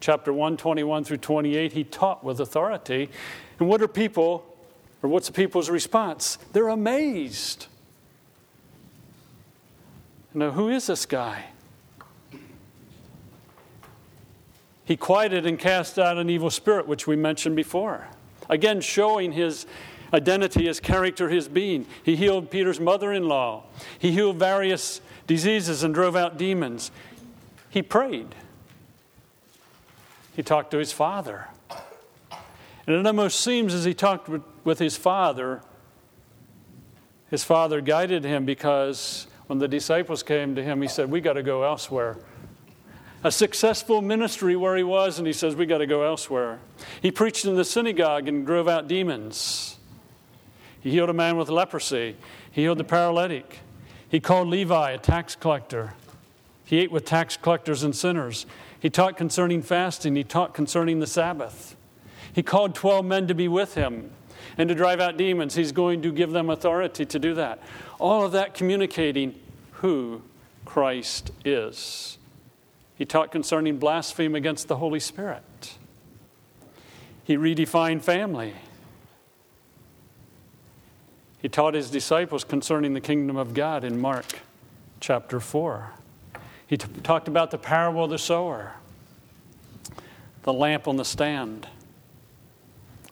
Chapter 0.00 0.34
1, 0.34 0.58
21 0.58 1.04
through 1.04 1.16
28, 1.16 1.72
he 1.72 1.82
taught 1.82 2.22
with 2.22 2.40
authority. 2.40 3.08
And 3.58 3.70
what 3.70 3.80
are 3.80 3.88
people, 3.88 4.44
or 5.02 5.08
what's 5.08 5.28
the 5.28 5.32
people's 5.32 5.70
response? 5.70 6.36
They're 6.52 6.68
amazed. 6.68 7.68
Now, 10.34 10.50
who 10.50 10.68
is 10.68 10.88
this 10.88 11.06
guy? 11.06 11.46
He 14.84 14.94
quieted 14.94 15.46
and 15.46 15.58
cast 15.58 15.98
out 15.98 16.18
an 16.18 16.28
evil 16.28 16.50
spirit, 16.50 16.86
which 16.86 17.06
we 17.06 17.16
mentioned 17.16 17.56
before. 17.56 18.08
Again, 18.50 18.82
showing 18.82 19.32
his 19.32 19.64
identity, 20.12 20.66
his 20.66 20.80
character, 20.80 21.30
his 21.30 21.48
being. 21.48 21.86
He 22.02 22.14
healed 22.14 22.50
Peter's 22.50 22.78
mother 22.78 23.10
in 23.10 23.26
law. 23.26 23.62
He 23.98 24.12
healed 24.12 24.36
various 24.36 25.00
diseases 25.26 25.82
and 25.82 25.94
drove 25.94 26.14
out 26.14 26.36
demons. 26.36 26.90
He 27.70 27.80
prayed. 27.80 28.34
He 30.34 30.42
talked 30.42 30.70
to 30.72 30.78
his 30.78 30.92
father. 30.92 31.48
And 32.86 32.96
it 32.96 33.06
almost 33.06 33.40
seems 33.40 33.74
as 33.74 33.84
he 33.84 33.94
talked 33.94 34.28
with, 34.64 34.78
his 34.78 34.96
father, 34.96 35.62
his 37.30 37.44
father 37.44 37.80
guided 37.80 38.24
him 38.24 38.44
because 38.44 39.26
when 39.46 39.58
the 39.58 39.68
disciples 39.68 40.22
came 40.22 40.54
to 40.56 40.62
him, 40.62 40.82
he 40.82 40.88
said, 40.88 41.10
We 41.10 41.20
got 41.20 41.34
to 41.34 41.42
go 41.42 41.62
elsewhere. 41.62 42.16
A 43.22 43.30
successful 43.30 44.00
ministry 44.00 44.56
where 44.56 44.76
he 44.76 44.82
was, 44.82 45.18
and 45.18 45.26
he 45.26 45.32
says, 45.32 45.54
We 45.54 45.66
got 45.66 45.78
to 45.78 45.86
go 45.86 46.02
elsewhere. 46.02 46.58
He 47.02 47.10
preached 47.10 47.44
in 47.44 47.54
the 47.54 47.64
synagogue 47.64 48.28
and 48.28 48.46
drove 48.46 48.66
out 48.66 48.88
demons. 48.88 49.76
He 50.80 50.90
healed 50.90 51.10
a 51.10 51.14
man 51.14 51.36
with 51.36 51.50
leprosy. 51.50 52.16
He 52.50 52.62
healed 52.62 52.78
the 52.78 52.84
paralytic. 52.84 53.60
He 54.08 54.18
called 54.20 54.48
Levi 54.48 54.92
a 54.92 54.98
tax 54.98 55.36
collector. 55.36 55.94
He 56.64 56.78
ate 56.78 56.90
with 56.90 57.04
tax 57.04 57.36
collectors 57.36 57.82
and 57.82 57.94
sinners. 57.94 58.46
He 58.80 58.90
taught 58.90 59.16
concerning 59.16 59.62
fasting. 59.62 60.16
He 60.16 60.24
taught 60.24 60.54
concerning 60.54 61.00
the 61.00 61.06
Sabbath. 61.06 61.76
He 62.32 62.42
called 62.42 62.74
12 62.74 63.04
men 63.04 63.26
to 63.26 63.34
be 63.34 63.46
with 63.46 63.74
him 63.74 64.10
and 64.56 64.68
to 64.68 64.74
drive 64.74 65.00
out 65.00 65.16
demons. 65.16 65.54
He's 65.54 65.72
going 65.72 66.02
to 66.02 66.12
give 66.12 66.30
them 66.30 66.50
authority 66.50 67.04
to 67.04 67.18
do 67.18 67.34
that. 67.34 67.62
All 67.98 68.24
of 68.24 68.32
that 68.32 68.54
communicating 68.54 69.38
who 69.72 70.22
Christ 70.64 71.30
is. 71.44 72.18
He 72.96 73.04
taught 73.04 73.32
concerning 73.32 73.78
blasphemy 73.78 74.38
against 74.38 74.68
the 74.68 74.76
Holy 74.76 75.00
Spirit. 75.00 75.78
He 77.24 77.36
redefined 77.36 78.02
family. 78.02 78.54
He 81.40 81.48
taught 81.48 81.74
his 81.74 81.90
disciples 81.90 82.44
concerning 82.44 82.92
the 82.92 83.00
kingdom 83.00 83.36
of 83.36 83.54
God 83.54 83.84
in 83.84 84.00
Mark 84.00 84.40
chapter 85.00 85.40
4. 85.40 85.92
He 86.70 86.76
t- 86.76 86.86
talked 87.02 87.26
about 87.26 87.50
the 87.50 87.58
parable 87.58 88.04
of 88.04 88.10
the 88.10 88.18
sower, 88.18 88.74
the 90.44 90.52
lamp 90.52 90.86
on 90.86 90.94
the 90.94 91.04
stand. 91.04 91.66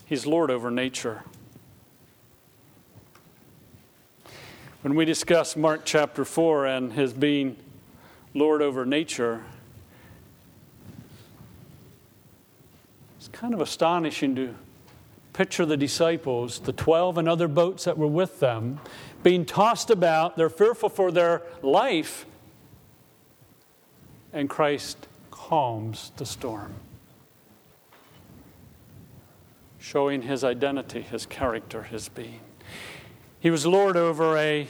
He's 0.07 0.27
Lord 0.27 0.49
over 0.49 0.71
nature. 0.71 1.25
When 4.83 4.95
we 4.95 5.05
discuss 5.05 5.57
Mark 5.57 5.81
chapter 5.85 6.25
4 6.25 6.67
and 6.67 6.93
his 6.93 7.13
being 7.13 7.57
Lord 8.33 8.63
over 8.63 8.87
nature, 8.87 9.43
it's 13.19 13.27
kind 13.27 13.55
of 13.55 13.61
astonishing 13.61 14.37
to 14.37 14.55
Picture 15.39 15.65
the 15.65 15.77
disciples, 15.77 16.59
the 16.59 16.73
12 16.73 17.19
and 17.19 17.29
other 17.29 17.47
boats 17.47 17.85
that 17.85 17.97
were 17.97 18.09
with 18.09 18.41
them, 18.41 18.81
being 19.23 19.45
tossed 19.45 19.89
about. 19.89 20.37
They're 20.37 20.51
fearful 20.51 20.89
for 20.89 21.13
their 21.13 21.43
life. 21.63 22.27
And 24.33 24.49
Christ 24.49 25.09
calms 25.31 26.13
the 26.17 26.27
storm, 26.27 26.75
showing 29.79 30.23
his 30.23 30.45
identity, 30.45 31.01
his 31.01 31.25
character, 31.25 31.85
his 31.85 32.09
being. 32.09 32.41
He 33.41 33.51
was 33.51 33.65
Lord 33.65 33.97
over 33.97 34.37
a 34.37 34.69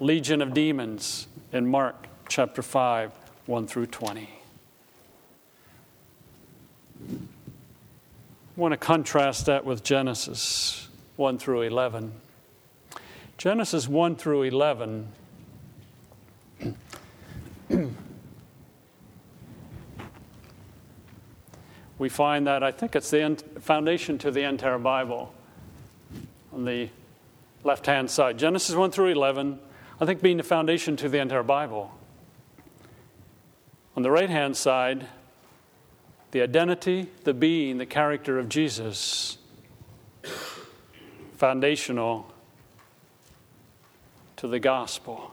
legion 0.00 0.40
of 0.40 0.54
demons 0.54 1.26
in 1.52 1.66
Mark 1.66 2.06
chapter 2.28 2.62
5, 2.62 3.12
1 3.46 3.66
through 3.66 3.86
20. 3.86 4.30
I 7.08 8.60
want 8.60 8.72
to 8.72 8.78
contrast 8.78 9.46
that 9.46 9.64
with 9.66 9.82
Genesis 9.82 10.88
1 11.16 11.38
through 11.38 11.62
11. 11.62 12.12
Genesis 13.36 13.86
1 13.86 14.16
through 14.16 14.44
11. 14.44 15.08
we 21.98 22.08
find 22.08 22.46
that 22.46 22.62
I 22.62 22.72
think 22.72 22.94
it's 22.94 23.10
the 23.10 23.42
foundation 23.60 24.18
to 24.18 24.30
the 24.30 24.42
entire 24.42 24.78
Bible 24.78 25.34
on 26.52 26.64
the 26.64 26.88
left 27.64 27.86
hand 27.86 28.10
side. 28.10 28.38
Genesis 28.38 28.74
1 28.74 28.90
through 28.90 29.08
11, 29.08 29.58
I 30.00 30.04
think 30.04 30.20
being 30.20 30.36
the 30.36 30.42
foundation 30.42 30.96
to 30.96 31.08
the 31.08 31.18
entire 31.18 31.42
Bible. 31.42 31.92
On 33.96 34.02
the 34.02 34.10
right 34.10 34.28
hand 34.28 34.56
side, 34.56 35.06
the 36.32 36.42
identity, 36.42 37.08
the 37.24 37.32
being, 37.32 37.78
the 37.78 37.86
character 37.86 38.38
of 38.38 38.48
Jesus, 38.48 39.38
foundational 41.36 42.32
to 44.36 44.46
the 44.46 44.58
gospel, 44.58 45.32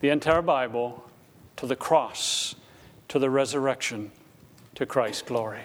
the 0.00 0.10
entire 0.10 0.42
Bible, 0.42 1.04
to 1.56 1.66
the 1.66 1.76
cross, 1.76 2.54
to 3.08 3.18
the 3.18 3.30
resurrection, 3.30 4.10
to 4.82 4.86
Christ's 4.86 5.22
glory. 5.22 5.60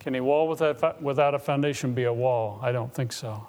Can 0.00 0.14
a 0.14 0.20
wall 0.20 0.48
without 0.48 1.34
a 1.34 1.38
foundation 1.38 1.94
be 1.94 2.04
a 2.04 2.12
wall? 2.12 2.60
I 2.62 2.72
don't 2.72 2.92
think 2.92 3.10
so. 3.10 3.46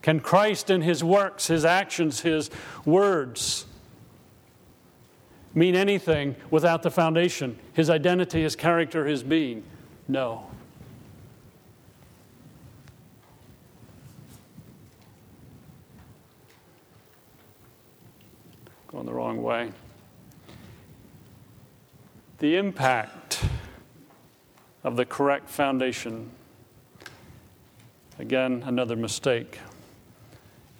Can 0.00 0.20
Christ 0.20 0.70
and 0.70 0.82
his 0.82 1.04
works, 1.04 1.48
his 1.48 1.66
actions, 1.66 2.20
his 2.20 2.48
words 2.86 3.66
mean 5.52 5.74
anything 5.74 6.36
without 6.50 6.82
the 6.82 6.90
foundation? 6.90 7.58
His 7.74 7.90
identity, 7.90 8.40
his 8.40 8.56
character, 8.56 9.04
his 9.04 9.22
being? 9.22 9.62
No. 10.08 10.47
Going 18.98 19.06
the 19.06 19.14
wrong 19.14 19.44
way. 19.44 19.70
The 22.38 22.56
impact 22.56 23.44
of 24.82 24.96
the 24.96 25.04
correct 25.04 25.48
foundation. 25.48 26.32
Again, 28.18 28.64
another 28.66 28.96
mistake. 28.96 29.60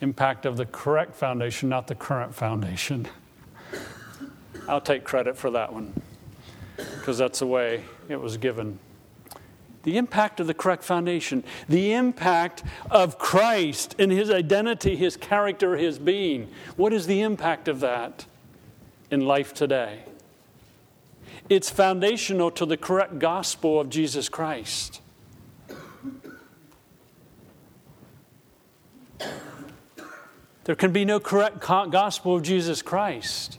Impact 0.01 0.47
of 0.47 0.57
the 0.57 0.67
correct 0.67 1.15
foundation, 1.15 1.69
not 1.69 1.87
the 1.87 1.95
current 1.95 2.35
foundation. 2.35 3.07
I'll 4.69 4.81
take 4.81 5.05
credit 5.05 5.37
for 5.37 5.53
that 5.53 5.73
one 5.73 5.95
because 6.77 7.19
that's 7.19 7.39
the 7.39 7.47
way 7.47 7.85
it 8.09 8.21
was 8.21 8.37
given. 8.37 8.81
The 9.89 9.97
impact 9.97 10.39
of 10.39 10.47
the 10.47 10.53
correct 10.53 10.85
foundation, 10.85 11.43
the 11.67 11.95
impact 11.95 12.63
of 12.91 13.19
Christ 13.19 13.95
in 13.99 14.11
his 14.11 14.31
identity, 14.31 14.97
his 14.97 15.17
character, 15.17 15.79
his 15.79 15.99
being. 15.99 16.51
What 16.77 16.93
is 16.93 17.07
the 17.07 17.23
impact 17.23 17.69
of 17.69 17.81
that 17.81 18.27
in 19.11 19.23
life 19.23 19.55
today? 19.55 20.01
It's 21.49 21.71
foundational 21.71 22.51
to 22.51 22.67
the 22.67 22.77
correct 22.77 23.19
gospel 23.19 23.81
of 23.81 23.89
Jesus 23.89 24.29
Christ. 24.29 25.01
There 30.65 30.77
can 30.77 30.93
be 30.93 31.07
no 31.07 31.19
correct 31.19 31.61
gospel 31.61 32.37
of 32.37 32.43
Jesus 32.43 32.83
Christ 32.83 33.59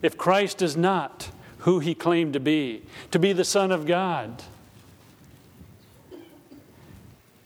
if 0.00 0.16
Christ 0.16 0.62
is 0.62 0.78
not 0.78 1.28
who 1.58 1.78
he 1.78 1.94
claimed 1.94 2.32
to 2.32 2.40
be 2.40 2.84
to 3.10 3.18
be 3.18 3.34
the 3.34 3.44
Son 3.44 3.70
of 3.70 3.84
God, 3.84 4.42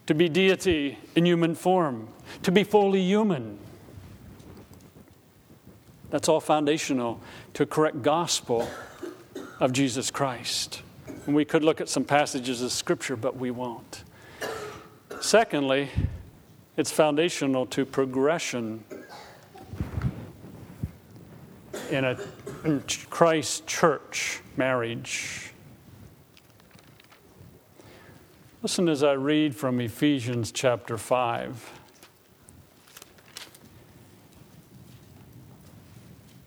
to 0.07 0.15
be 0.15 0.29
deity 0.29 0.99
in 1.15 1.27
human 1.27 1.55
form, 1.55 2.09
to 2.43 2.53
be 2.53 2.65
fully 2.65 3.03
human. 3.03 3.59
That's 6.11 6.29
all 6.29 6.41
foundational 6.41 7.21
to 7.55 7.67
correct 7.67 8.03
gospel 8.03 8.69
of 9.59 9.73
Jesus 9.73 10.11
Christ. 10.11 10.83
And 11.27 11.35
we 11.35 11.45
could 11.45 11.65
look 11.65 11.81
at 11.81 11.89
some 11.89 12.05
passages 12.05 12.63
of 12.63 12.71
Scripture, 12.71 13.17
but 13.17 13.37
we 13.37 13.51
won't. 13.51 14.05
Secondly, 15.21 15.89
it's 16.77 16.91
foundational 16.93 17.67
to 17.67 17.85
progression 17.85 18.85
in 21.91 22.05
a 22.05 22.17
Christ 23.11 23.67
church 23.67 24.41
marriage. 24.57 25.53
Listen 28.67 28.89
as 28.89 29.05
I 29.05 29.13
read 29.13 29.55
from 29.55 29.79
Ephesians 29.79 30.51
chapter 30.51 30.99
5. 30.99 31.73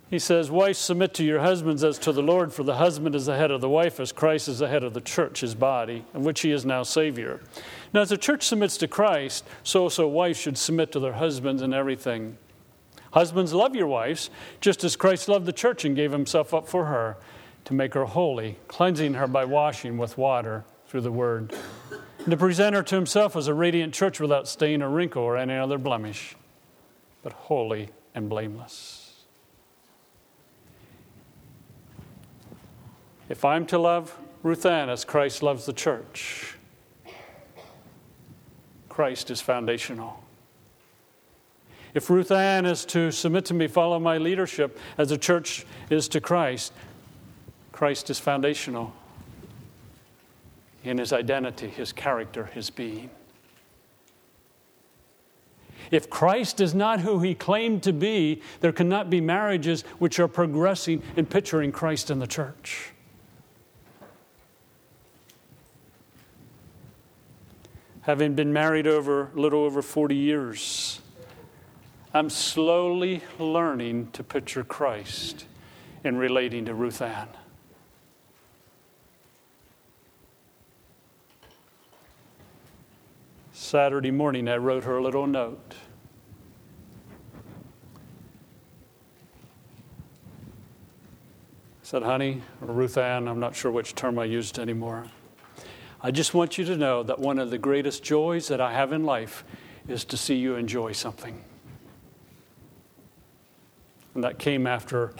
He 0.09 0.19
says, 0.19 0.51
Wives, 0.51 0.79
submit 0.79 1.13
to 1.13 1.23
your 1.23 1.39
husbands 1.39 1.81
as 1.81 1.97
to 1.99 2.11
the 2.11 2.21
Lord, 2.21 2.51
for 2.51 2.63
the 2.63 2.75
husband 2.75 3.15
is 3.15 3.27
the 3.27 3.37
head 3.37 3.51
of 3.51 3.61
the 3.61 3.69
wife, 3.69 4.01
as 4.01 4.11
Christ 4.11 4.49
is 4.49 4.59
the 4.59 4.67
head 4.67 4.83
of 4.83 4.93
the 4.93 4.99
church, 4.99 5.39
his 5.39 5.55
body, 5.55 6.03
of 6.13 6.25
which 6.25 6.41
he 6.41 6.51
is 6.51 6.65
now 6.65 6.83
Savior. 6.83 7.39
Now, 7.93 8.01
as 8.01 8.09
the 8.09 8.17
church 8.17 8.43
submits 8.43 8.75
to 8.79 8.87
Christ, 8.89 9.47
so 9.63 9.83
also 9.83 10.05
wives 10.05 10.37
should 10.37 10.57
submit 10.57 10.91
to 10.91 10.99
their 10.99 11.13
husbands 11.13 11.61
in 11.61 11.73
everything. 11.73 12.37
Husbands, 13.13 13.53
love 13.53 13.77
your 13.77 13.87
wives, 13.87 14.29
just 14.59 14.83
as 14.83 14.97
Christ 14.97 15.29
loved 15.29 15.45
the 15.45 15.53
church 15.53 15.85
and 15.85 15.95
gave 15.95 16.11
himself 16.11 16.53
up 16.53 16.67
for 16.67 16.87
her 16.87 17.15
to 17.63 17.73
make 17.73 17.93
her 17.93 18.03
holy, 18.03 18.57
cleansing 18.67 19.13
her 19.13 19.25
by 19.25 19.45
washing 19.45 19.97
with 19.97 20.17
water 20.17 20.65
through 20.85 20.99
the 20.99 21.11
word, 21.13 21.55
and 22.19 22.31
to 22.31 22.37
present 22.37 22.75
her 22.75 22.83
to 22.83 22.95
himself 22.95 23.35
as 23.35 23.47
a 23.47 23.53
radiant 23.53 23.93
church 23.93 24.19
without 24.19 24.47
stain 24.47 24.81
or 24.81 24.89
wrinkle 24.89 25.23
or 25.23 25.37
any 25.37 25.55
other 25.55 25.77
blemish, 25.77 26.35
but 27.23 27.33
holy 27.33 27.89
and 28.13 28.29
blameless. 28.29 29.25
If 33.29 33.45
I'm 33.45 33.65
to 33.67 33.77
love 33.77 34.17
Ruth 34.43 34.65
Ann 34.65 34.89
as 34.89 35.05
Christ 35.05 35.43
loves 35.43 35.65
the 35.65 35.73
church, 35.73 36.55
Christ 38.89 39.31
is 39.31 39.39
foundational. 39.39 40.23
If 41.93 42.09
Ruth 42.09 42.31
Ann 42.31 42.65
is 42.65 42.85
to 42.85 43.11
submit 43.11 43.45
to 43.45 43.53
me, 43.53 43.67
follow 43.67 43.99
my 43.99 44.17
leadership 44.17 44.77
as 44.97 45.09
the 45.09 45.17
church 45.17 45.65
is 45.89 46.07
to 46.09 46.21
Christ, 46.21 46.73
Christ 47.71 48.09
is 48.09 48.19
foundational 48.19 48.93
in 50.89 50.97
his 50.97 51.13
identity, 51.13 51.67
his 51.67 51.93
character, 51.93 52.45
his 52.45 52.69
being. 52.69 53.09
If 55.91 56.09
Christ 56.09 56.59
is 56.59 56.75
not 56.75 56.99
who 56.99 57.19
he 57.19 57.33
claimed 57.33 57.81
to 57.83 57.93
be, 57.93 58.41
there 58.59 58.71
cannot 58.71 59.09
be 59.09 59.21
marriages 59.21 59.81
which 59.97 60.19
are 60.19 60.27
progressing 60.27 61.01
and 61.15 61.29
picturing 61.29 61.71
Christ 61.71 62.11
in 62.11 62.19
the 62.19 62.27
church. 62.27 62.91
having 68.09 68.33
been 68.33 68.51
married 68.51 68.87
over 68.87 69.29
a 69.35 69.39
little 69.39 69.63
over 69.63 69.83
40 69.83 70.15
years, 70.15 70.99
I'm 72.11 72.31
slowly 72.31 73.21
learning 73.37 74.09
to 74.13 74.23
picture 74.23 74.63
Christ 74.63 75.45
in 76.03 76.17
relating 76.17 76.65
to 76.65 76.73
Ruth 76.73 77.03
Ann. 77.03 77.27
Saturday 83.69 84.09
morning, 84.09 84.49
I 84.49 84.57
wrote 84.57 84.83
her 84.85 84.97
a 84.97 85.03
little 85.03 85.27
note. 85.27 85.75
I 87.35 87.37
said, 91.83 92.01
honey, 92.01 92.41
or 92.63 92.73
Ruth 92.73 92.97
Ann, 92.97 93.27
I'm 93.27 93.39
not 93.39 93.55
sure 93.55 93.71
which 93.71 93.93
term 93.93 94.17
I 94.17 94.25
used 94.25 94.57
anymore. 94.57 95.05
I 96.01 96.09
just 96.09 96.33
want 96.33 96.57
you 96.57 96.65
to 96.65 96.75
know 96.75 97.03
that 97.03 97.19
one 97.19 97.37
of 97.37 97.51
the 97.51 97.59
greatest 97.59 98.01
joys 98.01 98.47
that 98.47 98.59
I 98.59 98.73
have 98.73 98.91
in 98.91 99.03
life 99.03 99.43
is 99.87 100.03
to 100.05 100.17
see 100.17 100.33
you 100.33 100.55
enjoy 100.55 100.93
something. 100.93 101.39
And 104.15 104.23
that 104.23 104.39
came 104.39 104.65
after 104.65 105.13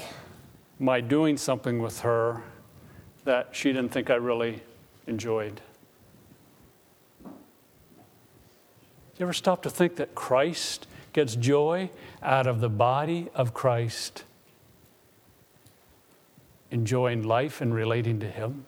my 0.79 1.01
doing 1.01 1.37
something 1.37 1.77
with 1.77 1.99
her 1.99 2.41
that 3.25 3.49
she 3.51 3.71
didn't 3.71 3.91
think 3.91 4.09
I 4.09 4.15
really 4.15 4.63
enjoyed. 5.05 5.61
You 9.19 9.25
ever 9.25 9.33
stop 9.33 9.63
to 9.63 9.69
think 9.69 9.97
that 9.97 10.15
Christ 10.15 10.87
gets 11.11 11.35
joy 11.35 11.89
out 12.23 12.47
of 12.47 12.61
the 12.61 12.69
body 12.69 13.27
of 13.35 13.53
Christ 13.53 14.23
enjoying 16.71 17.23
life 17.23 17.59
and 17.59 17.73
relating 17.73 18.21
to 18.21 18.27
Him? 18.27 18.63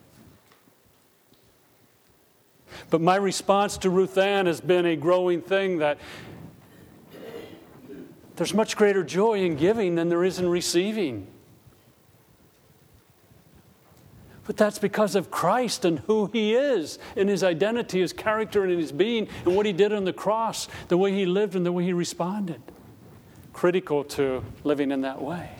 But 2.90 3.00
my 3.00 3.16
response 3.16 3.78
to 3.78 3.88
Ruth 3.88 4.18
Ann 4.18 4.44
has 4.44 4.60
been 4.60 4.84
a 4.84 4.94
growing 4.94 5.40
thing 5.40 5.78
that 5.78 5.96
there's 8.36 8.52
much 8.52 8.76
greater 8.76 9.02
joy 9.02 9.40
in 9.44 9.56
giving 9.56 9.94
than 9.94 10.10
there 10.10 10.22
is 10.22 10.38
in 10.38 10.50
receiving. 10.50 11.31
But 14.44 14.56
that's 14.56 14.78
because 14.78 15.14
of 15.14 15.30
Christ 15.30 15.84
and 15.84 16.00
who 16.00 16.26
He 16.32 16.54
is, 16.54 16.98
and 17.16 17.28
His 17.28 17.44
identity, 17.44 18.00
His 18.00 18.12
character, 18.12 18.64
and 18.64 18.78
His 18.78 18.92
being, 18.92 19.28
and 19.44 19.56
what 19.56 19.66
He 19.66 19.72
did 19.72 19.92
on 19.92 20.04
the 20.04 20.12
cross, 20.12 20.68
the 20.88 20.96
way 20.96 21.12
He 21.12 21.26
lived, 21.26 21.54
and 21.54 21.64
the 21.64 21.72
way 21.72 21.84
He 21.84 21.92
responded. 21.92 22.60
Critical 23.52 24.02
to 24.04 24.44
living 24.64 24.90
in 24.90 25.02
that 25.02 25.22
way. 25.22 25.50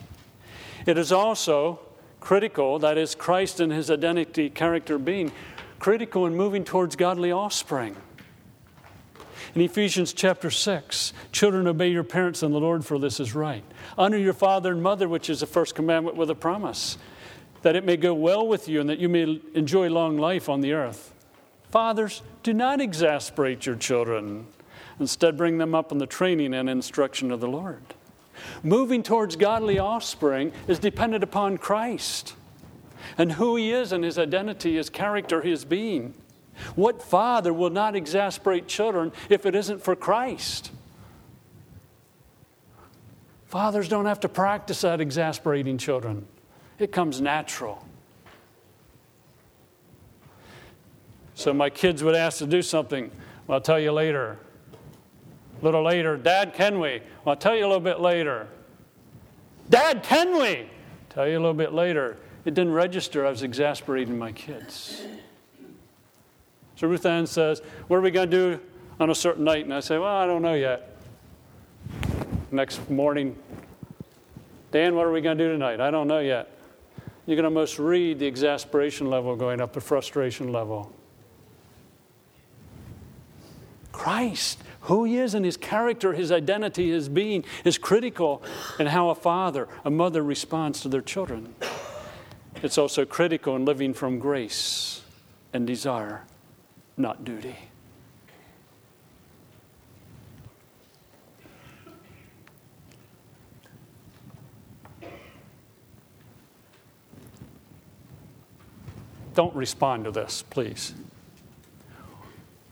It 0.85 0.97
is 0.97 1.11
also 1.11 1.79
critical, 2.19 2.79
that 2.79 2.97
is, 2.97 3.15
Christ 3.15 3.59
and 3.59 3.71
His 3.71 3.89
identity, 3.89 4.49
character, 4.49 4.97
being, 4.97 5.31
critical 5.79 6.25
in 6.25 6.35
moving 6.35 6.63
towards 6.63 6.95
godly 6.95 7.31
offspring. 7.31 7.95
In 9.55 9.61
Ephesians 9.61 10.13
chapter 10.13 10.49
6, 10.49 11.13
children, 11.31 11.67
obey 11.67 11.89
your 11.89 12.03
parents 12.03 12.41
in 12.41 12.51
the 12.51 12.59
Lord, 12.59 12.83
for 12.85 12.97
this 12.97 13.19
is 13.19 13.35
right. 13.35 13.63
Honor 13.97 14.17
your 14.17 14.33
father 14.33 14.71
and 14.71 14.81
mother, 14.81 15.07
which 15.07 15.29
is 15.29 15.41
the 15.41 15.45
first 15.45 15.75
commandment 15.75 16.17
with 16.17 16.29
a 16.29 16.35
promise, 16.35 16.97
that 17.63 17.75
it 17.75 17.83
may 17.83 17.97
go 17.97 18.13
well 18.13 18.47
with 18.47 18.69
you 18.69 18.79
and 18.79 18.89
that 18.89 18.99
you 18.99 19.09
may 19.09 19.41
enjoy 19.55 19.89
long 19.89 20.17
life 20.17 20.47
on 20.47 20.61
the 20.61 20.73
earth. 20.73 21.13
Fathers, 21.71 22.21
do 22.43 22.53
not 22.53 22.79
exasperate 22.79 23.65
your 23.65 23.75
children. 23.75 24.45
Instead, 24.99 25.37
bring 25.37 25.57
them 25.57 25.73
up 25.73 25.91
in 25.91 25.97
the 25.97 26.05
training 26.05 26.53
and 26.53 26.69
instruction 26.69 27.31
of 27.31 27.39
the 27.39 27.47
Lord. 27.47 27.81
Moving 28.61 29.01
towards 29.01 29.35
godly 29.35 29.79
offspring 29.79 30.51
is 30.67 30.79
dependent 30.79 31.23
upon 31.23 31.57
Christ 31.57 32.35
and 33.17 33.33
who 33.33 33.55
He 33.55 33.71
is 33.71 33.91
and 33.91 34.03
His 34.03 34.17
identity, 34.19 34.75
His 34.75 34.89
character, 34.89 35.41
His 35.41 35.65
being. 35.65 36.13
What 36.75 37.01
father 37.01 37.51
will 37.51 37.69
not 37.69 37.95
exasperate 37.95 38.67
children 38.67 39.11
if 39.29 39.45
it 39.45 39.55
isn't 39.55 39.83
for 39.83 39.95
Christ? 39.95 40.71
Fathers 43.47 43.87
don't 43.87 44.05
have 44.05 44.19
to 44.21 44.29
practice 44.29 44.81
that 44.81 44.99
exasperating 44.99 45.77
children, 45.77 46.27
it 46.83 46.91
comes 46.91 47.21
natural. 47.21 47.83
So 51.33 51.53
my 51.53 51.69
kids 51.69 52.03
would 52.03 52.15
ask 52.15 52.37
to 52.39 52.47
do 52.47 52.61
something. 52.61 53.09
Well, 53.47 53.55
I'll 53.55 53.61
tell 53.61 53.79
you 53.79 53.91
later. 53.91 54.37
A 55.61 55.65
little 55.65 55.83
later, 55.83 56.17
Dad, 56.17 56.53
can 56.53 56.79
we? 56.79 57.01
Well, 57.23 57.33
I'll 57.33 57.35
tell 57.35 57.55
you 57.55 57.65
a 57.65 57.67
little 57.67 57.79
bit 57.79 57.99
later. 57.99 58.47
Dad, 59.69 60.03
can 60.03 60.37
we? 60.37 60.69
Tell 61.09 61.27
you 61.27 61.37
a 61.37 61.39
little 61.39 61.53
bit 61.53 61.73
later. 61.73 62.17
It 62.45 62.53
didn't 62.53 62.73
register. 62.73 63.25
I 63.25 63.29
was 63.29 63.43
exasperating 63.43 64.17
my 64.17 64.31
kids. 64.31 65.03
So 66.75 66.87
Ruth 66.87 67.05
Ann 67.05 67.25
says, 67.25 67.61
What 67.87 67.97
are 67.97 68.01
we 68.01 68.11
going 68.11 68.29
to 68.29 68.37
do 68.37 68.59
on 68.99 69.09
a 69.09 69.15
certain 69.15 69.43
night? 69.43 69.63
And 69.63 69.73
I 69.73 69.79
say, 69.79 69.97
Well, 69.97 70.15
I 70.15 70.25
don't 70.25 70.41
know 70.41 70.53
yet. 70.53 70.97
Next 72.51 72.89
morning, 72.89 73.35
Dan, 74.71 74.95
what 74.95 75.05
are 75.05 75.11
we 75.11 75.21
going 75.21 75.37
to 75.37 75.43
do 75.43 75.51
tonight? 75.51 75.79
I 75.79 75.91
don't 75.91 76.07
know 76.07 76.19
yet. 76.19 76.52
You 77.25 77.35
can 77.35 77.45
almost 77.45 77.79
read 77.79 78.19
the 78.19 78.27
exasperation 78.27 79.09
level 79.09 79.35
going 79.35 79.61
up, 79.61 79.73
the 79.73 79.81
frustration 79.81 80.51
level. 80.51 80.91
Christ, 83.91 84.59
who 84.81 85.05
he 85.05 85.17
is 85.17 85.33
and 85.33 85.45
his 85.45 85.55
character, 85.55 86.13
his 86.13 86.31
identity, 86.31 86.89
his 86.89 87.07
being, 87.07 87.45
is 87.63 87.77
critical 87.77 88.43
in 88.79 88.87
how 88.87 89.09
a 89.09 89.15
father, 89.15 89.69
a 89.85 89.89
mother 89.89 90.21
responds 90.21 90.81
to 90.81 90.89
their 90.89 91.01
children. 91.01 91.55
It's 92.61 92.77
also 92.77 93.05
critical 93.05 93.55
in 93.55 93.65
living 93.65 93.93
from 93.93 94.19
grace 94.19 95.01
and 95.53 95.65
desire 95.65 96.23
not 96.97 97.23
duty. 97.23 97.55
Don't 109.33 109.55
respond 109.55 110.05
to 110.05 110.11
this, 110.11 110.43
please. 110.43 110.93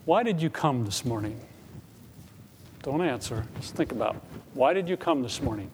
Why 0.04 0.22
did 0.22 0.40
you 0.42 0.50
come 0.50 0.84
this 0.84 1.04
morning? 1.04 1.40
Don't 2.82 3.02
answer. 3.02 3.46
Just 3.60 3.74
think 3.74 3.92
about 3.92 4.16
it. 4.16 4.22
why 4.54 4.72
did 4.72 4.88
you 4.88 4.96
come 4.96 5.22
this 5.22 5.40
morning? 5.40 5.70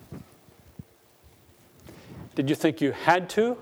Did 2.34 2.48
you 2.48 2.54
think 2.54 2.80
you 2.80 2.92
had 2.92 3.28
to? 3.30 3.56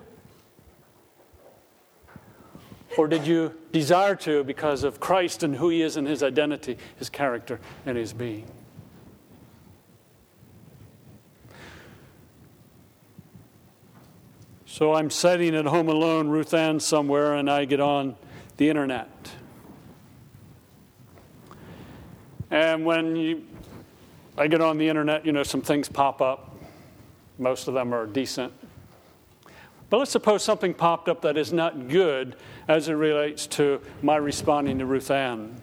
Or 2.98 3.06
did 3.08 3.26
you 3.26 3.54
desire 3.72 4.16
to 4.16 4.42
because 4.42 4.82
of 4.84 5.00
Christ 5.00 5.42
and 5.42 5.56
who 5.56 5.68
He 5.68 5.82
is 5.82 5.96
and 5.96 6.06
His 6.06 6.22
identity, 6.22 6.78
His 6.96 7.08
character, 7.08 7.60
and 7.84 7.96
His 7.96 8.12
being? 8.12 8.46
So 14.76 14.92
I'm 14.92 15.08
sitting 15.08 15.54
at 15.54 15.64
home 15.64 15.88
alone, 15.88 16.28
Ruth 16.28 16.52
Ann 16.52 16.80
somewhere, 16.80 17.36
and 17.36 17.48
I 17.48 17.64
get 17.64 17.80
on 17.80 18.14
the 18.58 18.68
internet. 18.68 19.08
And 22.50 22.84
when 22.84 23.16
you, 23.16 23.44
I 24.36 24.48
get 24.48 24.60
on 24.60 24.76
the 24.76 24.86
internet, 24.86 25.24
you 25.24 25.32
know, 25.32 25.44
some 25.44 25.62
things 25.62 25.88
pop 25.88 26.20
up. 26.20 26.60
Most 27.38 27.68
of 27.68 27.72
them 27.72 27.94
are 27.94 28.04
decent. 28.04 28.52
But 29.88 29.96
let's 29.96 30.10
suppose 30.10 30.44
something 30.44 30.74
popped 30.74 31.08
up 31.08 31.22
that 31.22 31.38
is 31.38 31.54
not 31.54 31.88
good 31.88 32.36
as 32.68 32.90
it 32.90 32.96
relates 32.96 33.46
to 33.46 33.80
my 34.02 34.16
responding 34.16 34.80
to 34.80 34.84
Ruth 34.84 35.10
Ann. 35.10 35.58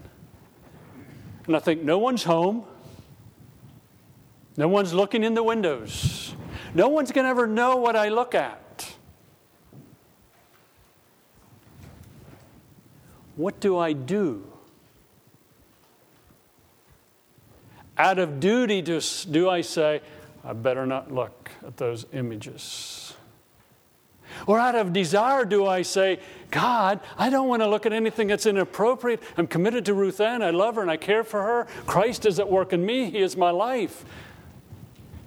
And 1.45 1.56
I 1.56 1.60
think 1.60 1.84
no 1.84 1.99
one's 1.99 2.23
home. 2.23 2.65
No 4.58 4.67
one's 4.67 4.91
looking 4.91 5.23
in 5.23 5.36
the 5.36 5.43
windows. 5.43 6.34
No 6.73 6.88
one's 6.88 7.12
going 7.12 7.26
to 7.26 7.30
ever 7.30 7.45
know 7.45 7.76
what 7.76 7.95
I 7.95 8.10
look 8.10 8.34
at. 8.34 8.62
What 13.35 13.59
do 13.59 13.77
I 13.77 13.93
do? 13.93 14.47
Out 17.97 18.19
of 18.19 18.39
duty, 18.39 18.81
do, 18.81 19.49
I 19.49 19.61
say, 19.61 20.01
I 20.43 20.53
better 20.53 20.85
not 20.85 21.13
look 21.13 21.51
at 21.65 21.77
those 21.77 22.05
images? 22.11 23.13
Or 24.47 24.59
out 24.59 24.75
of 24.75 24.93
desire, 24.93 25.45
do 25.45 25.67
I 25.67 25.83
say, 25.83 26.19
God, 26.49 26.99
I 27.17 27.29
don't 27.29 27.47
want 27.47 27.61
to 27.61 27.67
look 27.67 27.85
at 27.85 27.93
anything 27.93 28.27
that's 28.27 28.45
inappropriate. 28.45 29.21
I'm 29.37 29.47
committed 29.47 29.85
to 29.85 29.93
Ruth 29.93 30.19
Ann. 30.19 30.41
I 30.41 30.49
love 30.49 30.75
her 30.75 30.81
and 30.81 30.89
I 30.89 30.97
care 30.97 31.23
for 31.23 31.41
her. 31.41 31.67
Christ 31.85 32.25
is 32.25 32.39
at 32.39 32.49
work 32.49 32.73
in 32.73 32.83
me. 32.83 33.11
He 33.11 33.19
is 33.19 33.37
my 33.37 33.51
life. 33.51 34.05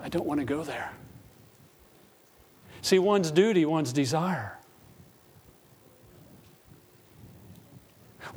I 0.01 0.09
don't 0.09 0.27
want 0.27 0.41
to 0.41 0.47
go 0.47 0.65
there. 0.65 0.93
See, 2.83 2.99
one's 2.99 3.31
duty, 3.31 3.65
one's 3.65 3.93
desire. 3.93 4.56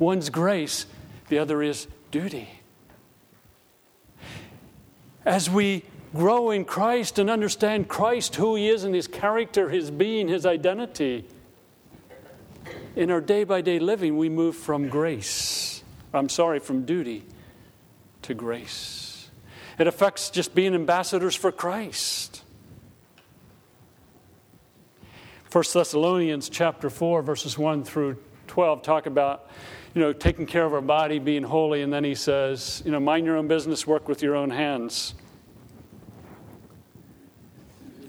One's 0.00 0.30
grace, 0.30 0.86
the 1.28 1.38
other 1.38 1.62
is 1.62 1.86
duty. 2.10 2.48
As 5.26 5.50
we 5.50 5.84
grow 6.14 6.50
in 6.50 6.64
Christ 6.64 7.18
and 7.18 7.28
understand 7.28 7.86
Christ, 7.86 8.36
who 8.36 8.56
He 8.56 8.68
is 8.68 8.82
and 8.82 8.94
His 8.94 9.06
character, 9.06 9.68
His 9.68 9.90
being, 9.90 10.26
His 10.26 10.46
identity, 10.46 11.26
in 12.96 13.10
our 13.10 13.20
day 13.20 13.44
by 13.44 13.60
day 13.60 13.78
living, 13.78 14.16
we 14.16 14.30
move 14.30 14.56
from 14.56 14.88
grace, 14.88 15.84
I'm 16.14 16.30
sorry, 16.30 16.60
from 16.60 16.86
duty 16.86 17.26
to 18.22 18.32
grace. 18.32 19.30
It 19.78 19.86
affects 19.86 20.30
just 20.30 20.54
being 20.54 20.74
ambassadors 20.74 21.34
for 21.34 21.52
Christ. 21.52 22.42
1 25.52 25.64
Thessalonians 25.74 26.48
chapter 26.48 26.88
4 26.88 27.22
verses 27.22 27.58
1 27.58 27.84
through 27.84 28.16
12 28.46 28.82
talk 28.82 29.06
about 29.06 29.50
you 29.94 30.00
know 30.00 30.12
taking 30.12 30.46
care 30.46 30.64
of 30.64 30.72
our 30.72 30.80
body 30.80 31.18
being 31.18 31.42
holy 31.42 31.82
and 31.82 31.92
then 31.92 32.04
he 32.04 32.14
says 32.14 32.82
you 32.84 32.90
know 32.90 33.00
mind 33.00 33.26
your 33.26 33.36
own 33.36 33.48
business 33.48 33.86
work 33.86 34.08
with 34.08 34.22
your 34.22 34.36
own 34.36 34.50
hands 34.50 35.14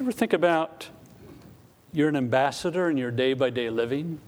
ever 0.02 0.12
think 0.12 0.34
about 0.34 0.90
you're 1.94 2.10
an 2.10 2.16
ambassador 2.16 2.90
in 2.90 2.98
your 2.98 3.12
day 3.12 3.34
by 3.34 3.52
day 3.52 3.70
living? 3.70 4.20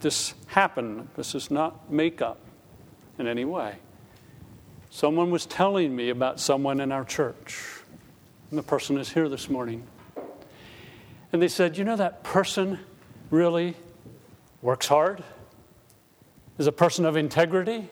This 0.00 0.34
happened. 0.46 1.08
This 1.14 1.36
is 1.36 1.48
not 1.48 1.92
makeup 1.92 2.40
in 3.18 3.28
any 3.28 3.44
way. 3.44 3.76
Someone 4.90 5.30
was 5.30 5.46
telling 5.46 5.94
me 5.94 6.08
about 6.08 6.40
someone 6.40 6.80
in 6.80 6.90
our 6.90 7.04
church. 7.04 7.60
and 8.50 8.58
the 8.58 8.64
person 8.64 8.98
is 8.98 9.12
here 9.12 9.28
this 9.28 9.48
morning. 9.48 9.84
And 11.32 11.40
they 11.40 11.48
said, 11.48 11.78
You 11.78 11.84
know, 11.84 11.96
that 11.96 12.24
person 12.24 12.80
really 13.32 13.74
works 14.60 14.86
hard, 14.86 15.24
is 16.58 16.66
a 16.66 16.72
person 16.72 17.06
of 17.06 17.16
integrity, 17.16 17.88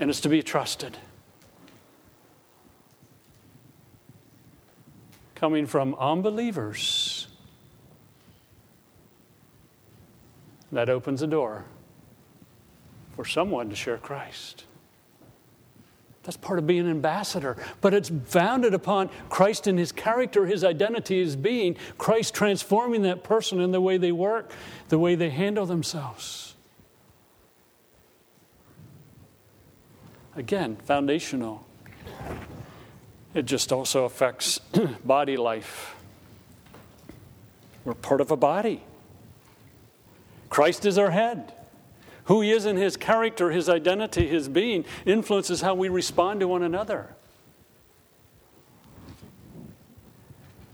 and 0.00 0.10
is 0.10 0.20
to 0.20 0.28
be 0.28 0.42
trusted. 0.42 0.98
Coming 5.36 5.66
from 5.66 5.94
unbelievers, 5.94 7.28
that 10.72 10.88
opens 10.88 11.22
a 11.22 11.26
door 11.28 11.64
for 13.14 13.24
someone 13.24 13.70
to 13.70 13.76
share 13.76 13.98
Christ. 13.98 14.64
That's 16.24 16.38
part 16.38 16.58
of 16.58 16.66
being 16.66 16.80
an 16.80 16.90
ambassador. 16.90 17.56
But 17.82 17.92
it's 17.92 18.10
founded 18.24 18.72
upon 18.72 19.10
Christ 19.28 19.66
and 19.66 19.78
his 19.78 19.92
character, 19.92 20.46
his 20.46 20.64
identity, 20.64 21.22
his 21.22 21.36
being, 21.36 21.76
Christ 21.98 22.34
transforming 22.34 23.02
that 23.02 23.22
person 23.22 23.60
in 23.60 23.72
the 23.72 23.80
way 23.80 23.98
they 23.98 24.12
work, 24.12 24.50
the 24.88 24.98
way 24.98 25.14
they 25.14 25.30
handle 25.30 25.66
themselves. 25.66 26.54
Again, 30.34 30.76
foundational. 30.76 31.66
It 33.34 33.44
just 33.44 33.70
also 33.70 34.04
affects 34.04 34.58
body 35.04 35.36
life. 35.36 35.94
We're 37.84 37.94
part 37.94 38.22
of 38.22 38.30
a 38.30 38.36
body. 38.36 38.82
Christ 40.48 40.86
is 40.86 40.96
our 40.96 41.10
head. 41.10 41.52
Who 42.24 42.40
he 42.40 42.50
is 42.50 42.64
in 42.64 42.76
his 42.76 42.96
character, 42.96 43.50
his 43.50 43.68
identity, 43.68 44.26
his 44.26 44.48
being 44.48 44.84
influences 45.04 45.60
how 45.60 45.74
we 45.74 45.88
respond 45.88 46.40
to 46.40 46.48
one 46.48 46.62
another. 46.62 47.14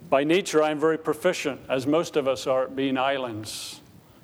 By 0.08 0.24
nature, 0.24 0.62
I'm 0.62 0.78
very 0.78 0.98
proficient, 0.98 1.60
as 1.68 1.86
most 1.86 2.16
of 2.16 2.26
us 2.26 2.46
are, 2.46 2.66
being 2.66 2.98
islands. 2.98 3.80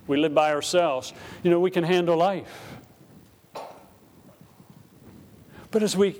We 0.06 0.16
live 0.16 0.34
by 0.34 0.52
ourselves. 0.52 1.12
You 1.42 1.50
know, 1.50 1.60
we 1.60 1.70
can 1.70 1.84
handle 1.84 2.16
life. 2.16 2.76
But 5.70 5.82
as 5.82 5.96
we 5.96 6.16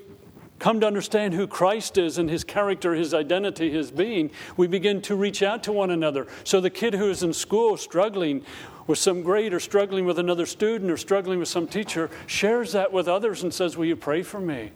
come 0.59 0.81
to 0.81 0.87
understand 0.87 1.35
who 1.35 1.47
Christ 1.47 1.99
is 1.99 2.19
and 2.19 2.31
his 2.31 2.45
character, 2.45 2.95
his 2.95 3.13
identity, 3.13 3.71
his 3.71 3.91
being, 3.91 4.31
we 4.57 4.67
begin 4.67 5.03
to 5.03 5.15
reach 5.15 5.43
out 5.43 5.63
to 5.65 5.73
one 5.73 5.91
another. 5.91 6.27
So 6.45 6.61
the 6.61 6.71
kid 6.71 6.95
who 6.95 7.11
is 7.11 7.23
in 7.23 7.33
school 7.33 7.77
struggling 7.77 8.45
with 8.87 8.99
some 8.99 9.23
grade 9.23 9.53
or 9.53 9.61
struggling 9.61 10.07
with 10.07 10.19
another 10.19 10.47
student 10.47 10.91
or 10.91 10.97
struggling 10.97 11.39
with 11.39 11.49
some 11.49 11.67
teacher 11.67 12.11
shares 12.27 12.73
that 12.73 12.93
with 12.93 13.09
others 13.09 13.43
and 13.43 13.53
says, 13.53 13.77
Will 13.77 13.87
you 13.87 13.97
pray 13.97 14.23
for 14.23 14.41
me? 14.41 14.73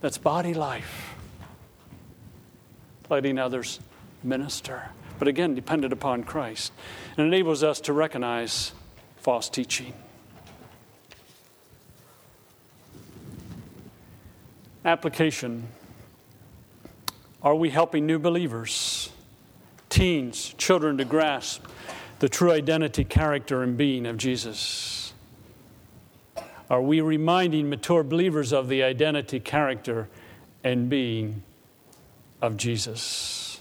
That's 0.00 0.18
body 0.18 0.54
life. 0.54 1.14
Letting 3.08 3.38
others 3.38 3.80
minister. 4.22 4.90
But 5.18 5.28
again, 5.28 5.54
dependent 5.54 5.92
upon 5.92 6.24
Christ. 6.24 6.72
And 7.16 7.26
enables 7.26 7.62
us 7.62 7.80
to 7.82 7.92
recognize 7.92 8.72
false 9.16 9.48
teaching. 9.48 9.94
Application 14.84 15.68
Are 17.42 17.54
we 17.54 17.70
helping 17.70 18.04
new 18.04 18.18
believers, 18.18 19.10
teens, 19.88 20.54
children 20.58 20.98
to 20.98 21.06
grasp 21.06 21.64
the 22.18 22.28
true 22.28 22.52
identity, 22.52 23.02
character, 23.02 23.62
and 23.62 23.78
being 23.78 24.04
of 24.04 24.18
Jesus? 24.18 25.14
Are 26.68 26.82
we 26.82 27.00
reminding 27.00 27.70
mature 27.70 28.02
believers 28.02 28.52
of 28.52 28.68
the 28.68 28.82
identity, 28.82 29.40
character, 29.40 30.08
and 30.62 30.90
being 30.90 31.42
of 32.42 32.58
Jesus? 32.58 33.60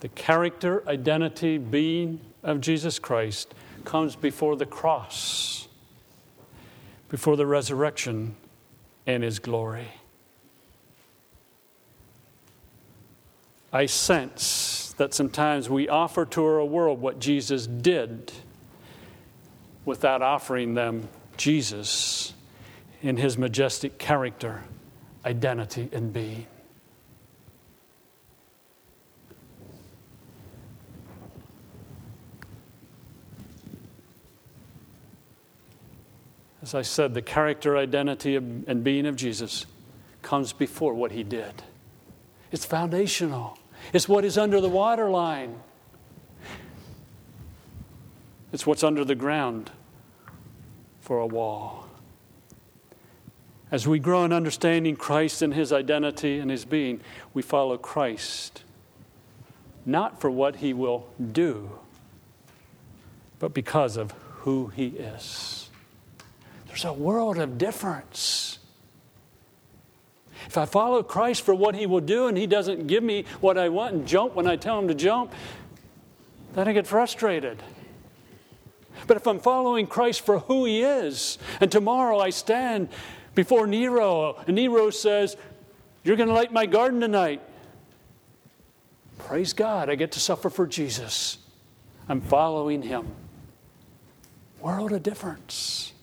The 0.00 0.08
character, 0.08 0.82
identity, 0.88 1.58
being 1.58 2.20
of 2.42 2.62
Jesus 2.62 2.98
Christ 2.98 3.54
comes 3.84 4.16
before 4.16 4.56
the 4.56 4.66
cross, 4.66 5.68
before 7.10 7.36
the 7.36 7.46
resurrection 7.46 8.34
and 9.14 9.24
his 9.24 9.38
glory. 9.38 9.88
I 13.72 13.86
sense 13.86 14.94
that 14.98 15.14
sometimes 15.14 15.70
we 15.70 15.88
offer 15.88 16.24
to 16.26 16.44
our 16.44 16.64
world 16.64 17.00
what 17.00 17.20
Jesus 17.20 17.66
did 17.66 18.32
without 19.84 20.22
offering 20.22 20.74
them 20.74 21.08
Jesus 21.36 22.34
in 23.02 23.16
his 23.16 23.38
majestic 23.38 23.98
character, 23.98 24.62
identity, 25.24 25.88
and 25.92 26.12
being. 26.12 26.46
As 36.62 36.74
I 36.74 36.82
said, 36.82 37.14
the 37.14 37.22
character, 37.22 37.76
identity, 37.76 38.36
and 38.36 38.84
being 38.84 39.06
of 39.06 39.16
Jesus 39.16 39.66
comes 40.22 40.52
before 40.52 40.94
what 40.94 41.12
he 41.12 41.22
did. 41.22 41.62
It's 42.52 42.64
foundational, 42.64 43.58
it's 43.92 44.08
what 44.08 44.24
is 44.24 44.36
under 44.36 44.60
the 44.60 44.68
waterline, 44.68 45.60
it's 48.52 48.66
what's 48.66 48.82
under 48.82 49.04
the 49.04 49.14
ground 49.14 49.70
for 51.00 51.18
a 51.18 51.26
wall. 51.26 51.86
As 53.70 53.86
we 53.86 54.00
grow 54.00 54.24
in 54.24 54.32
understanding 54.32 54.96
Christ 54.96 55.42
and 55.42 55.54
his 55.54 55.72
identity 55.72 56.40
and 56.40 56.50
his 56.50 56.64
being, 56.64 57.00
we 57.32 57.40
follow 57.40 57.78
Christ, 57.78 58.64
not 59.86 60.20
for 60.20 60.28
what 60.28 60.56
he 60.56 60.72
will 60.72 61.06
do, 61.32 61.78
but 63.38 63.54
because 63.54 63.96
of 63.96 64.12
who 64.40 64.68
he 64.68 64.88
is. 64.88 65.59
There's 66.70 66.84
a 66.84 66.92
world 66.92 67.36
of 67.38 67.58
difference. 67.58 68.60
If 70.46 70.56
I 70.56 70.66
follow 70.66 71.02
Christ 71.02 71.42
for 71.42 71.52
what 71.52 71.74
He 71.74 71.84
will 71.84 72.00
do 72.00 72.28
and 72.28 72.38
He 72.38 72.46
doesn't 72.46 72.86
give 72.86 73.02
me 73.02 73.24
what 73.40 73.58
I 73.58 73.68
want 73.68 73.94
and 73.94 74.06
jump 74.06 74.36
when 74.36 74.46
I 74.46 74.54
tell 74.54 74.78
Him 74.78 74.86
to 74.86 74.94
jump, 74.94 75.32
then 76.54 76.68
I 76.68 76.72
get 76.72 76.86
frustrated. 76.86 77.60
But 79.08 79.16
if 79.16 79.26
I'm 79.26 79.40
following 79.40 79.88
Christ 79.88 80.24
for 80.24 80.38
who 80.38 80.64
He 80.64 80.82
is, 80.82 81.38
and 81.60 81.72
tomorrow 81.72 82.20
I 82.20 82.30
stand 82.30 82.88
before 83.34 83.66
Nero, 83.66 84.40
and 84.46 84.54
Nero 84.54 84.90
says, 84.90 85.36
You're 86.04 86.16
going 86.16 86.28
to 86.28 86.34
light 86.34 86.52
my 86.52 86.66
garden 86.66 87.00
tonight. 87.00 87.42
Praise 89.18 89.52
God, 89.52 89.90
I 89.90 89.96
get 89.96 90.12
to 90.12 90.20
suffer 90.20 90.48
for 90.48 90.68
Jesus. 90.68 91.38
I'm 92.08 92.20
following 92.20 92.82
Him. 92.82 93.08
World 94.60 94.92
of 94.92 95.02
difference. 95.02 95.94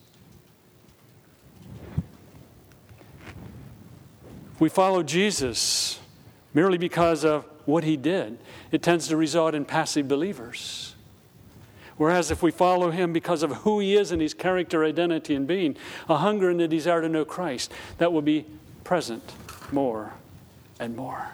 We 4.58 4.68
follow 4.68 5.02
Jesus 5.02 6.00
merely 6.54 6.78
because 6.78 7.24
of 7.24 7.44
what 7.66 7.84
he 7.84 7.96
did, 7.96 8.38
it 8.72 8.82
tends 8.82 9.08
to 9.08 9.16
result 9.16 9.54
in 9.54 9.64
passive 9.64 10.08
believers. 10.08 10.94
Whereas 11.96 12.30
if 12.30 12.42
we 12.42 12.50
follow 12.50 12.90
him 12.90 13.12
because 13.12 13.42
of 13.42 13.50
who 13.58 13.80
he 13.80 13.96
is 13.96 14.12
and 14.12 14.22
his 14.22 14.32
character, 14.32 14.84
identity, 14.84 15.34
and 15.34 15.46
being, 15.46 15.76
a 16.08 16.16
hunger 16.16 16.48
and 16.48 16.60
a 16.60 16.68
desire 16.68 17.02
to 17.02 17.08
know 17.08 17.24
Christ, 17.24 17.72
that 17.98 18.12
will 18.12 18.22
be 18.22 18.46
present 18.84 19.22
more 19.72 20.14
and 20.80 20.96
more. 20.96 21.32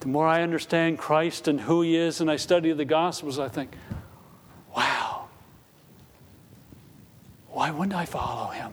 The 0.00 0.08
more 0.08 0.26
I 0.26 0.42
understand 0.42 0.98
Christ 0.98 1.46
and 1.46 1.60
who 1.60 1.82
he 1.82 1.96
is 1.96 2.20
and 2.20 2.28
I 2.28 2.36
study 2.36 2.72
the 2.72 2.84
Gospels, 2.84 3.38
I 3.38 3.48
think, 3.48 3.70
wow, 4.76 5.26
why 7.48 7.70
wouldn't 7.70 7.94
I 7.94 8.04
follow 8.04 8.50
him? 8.50 8.72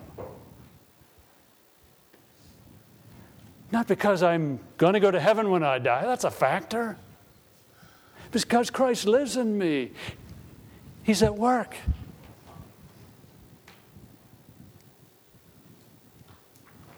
Not 3.72 3.88
because 3.88 4.24
I'm 4.24 4.60
going 4.78 4.94
to 4.94 5.00
go 5.00 5.12
to 5.12 5.20
heaven 5.20 5.52
when 5.52 5.64
I 5.64 5.78
die, 5.78 6.06
that's 6.06 6.24
a 6.24 6.32
factor. 6.32 6.98
Because 8.32 8.70
Christ 8.70 9.06
lives 9.06 9.38
in 9.38 9.58
me, 9.58 9.92
He's 11.04 11.24
at 11.24 11.36
work. 11.36 11.76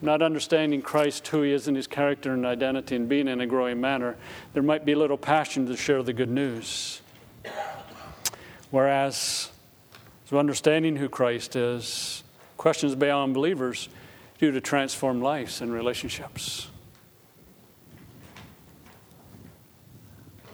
Not 0.02 0.22
understanding 0.22 0.82
Christ, 0.82 1.28
who 1.28 1.44
He 1.44 1.52
is 1.52 1.68
in 1.68 1.76
His 1.76 1.88
character 1.88 2.34
and 2.34 2.46
identity, 2.46 2.96
and 2.96 3.08
being 3.08 3.28
in 3.28 3.40
a 3.42 3.48
growing 3.48 3.80
manner, 3.80 4.16
there 4.54 4.64
might 4.64 4.84
be 4.86 4.96
little 4.96 5.18
passion 5.18 5.68
to 5.68 5.78
share 5.78 6.04
the 6.04 6.14
good 6.14 6.30
news. 6.30 7.02
Whereas, 8.72 9.52
so 10.26 10.38
understanding 10.40 10.96
who 10.96 11.08
Christ 11.08 11.56
is, 11.56 12.24
questions 12.58 12.96
beyond 12.96 13.34
believers 13.34 13.90
do 14.42 14.52
to 14.52 14.60
transform 14.60 15.22
lives 15.22 15.62
and 15.62 15.72
relationships. 15.72 16.68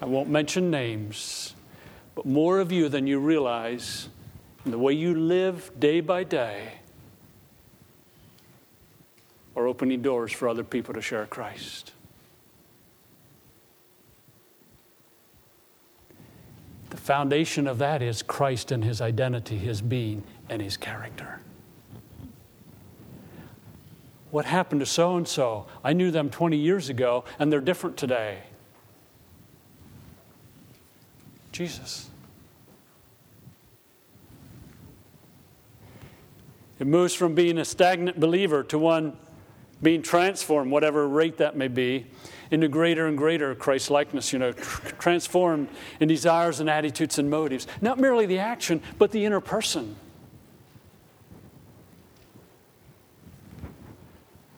I 0.02 0.06
won't 0.06 0.30
mention 0.30 0.70
names, 0.70 1.56
but 2.14 2.26
more 2.26 2.60
of 2.60 2.70
you 2.70 2.90
than 2.90 3.08
you 3.08 3.18
realize 3.18 4.10
in 4.66 4.72
the 4.72 4.78
way 4.78 4.92
you 4.92 5.16
live 5.16 5.72
day 5.80 6.02
by 6.02 6.26
day 6.26 6.74
are 9.56 9.66
opening 9.66 10.02
doors 10.02 10.34
for 10.34 10.50
other 10.50 10.66
people 10.66 10.94
to 10.94 11.02
share 11.02 11.26
Christ. 11.26 11.94
The 16.90 16.98
foundation 16.98 17.68
of 17.68 17.78
that 17.78 18.02
is 18.02 18.22
Christ 18.22 18.74
and 18.74 18.84
his 18.84 19.00
identity, 19.00 19.58
his 19.58 19.82
being, 19.82 20.24
and 20.50 20.62
his 20.62 20.76
character. 20.76 21.40
What 24.32 24.46
happened 24.46 24.82
to 24.82 24.86
so 24.86 25.16
and 25.16 25.28
so? 25.28 25.68
I 25.84 25.94
knew 25.94 26.12
them 26.12 26.30
20 26.30 26.58
years 26.58 26.90
ago, 26.90 27.24
and 27.40 27.52
they're 27.52 27.62
different 27.62 27.98
today. 27.98 28.40
Jesus. 31.52 32.10
It 36.80 36.88
moves 36.88 37.14
from 37.14 37.34
being 37.34 37.58
a 37.58 37.66
stagnant 37.66 38.20
believer 38.20 38.64
to 38.66 38.78
one 38.78 39.18
being 39.82 40.02
transformed, 40.02 40.72
whatever 40.72 41.08
rate 41.08 41.38
that 41.38 41.56
may 41.56 41.68
be, 41.68 42.08
into 42.50 42.68
greater 42.68 43.08
and 43.08 43.18
greater 43.18 43.54
Christ 43.56 43.92
likeness, 43.92 44.34
you 44.34 44.40
know, 44.40 44.52
tr- 44.52 44.90
transformed 45.00 45.70
in 46.00 46.08
desires 46.08 46.60
and 46.60 46.70
attitudes 46.70 47.20
and 47.20 47.30
motives. 47.30 47.68
Not 47.82 48.00
merely 48.00 48.26
the 48.26 48.40
action, 48.40 48.82
but 48.98 49.12
the 49.12 49.26
inner 49.26 49.42
person. 49.42 49.96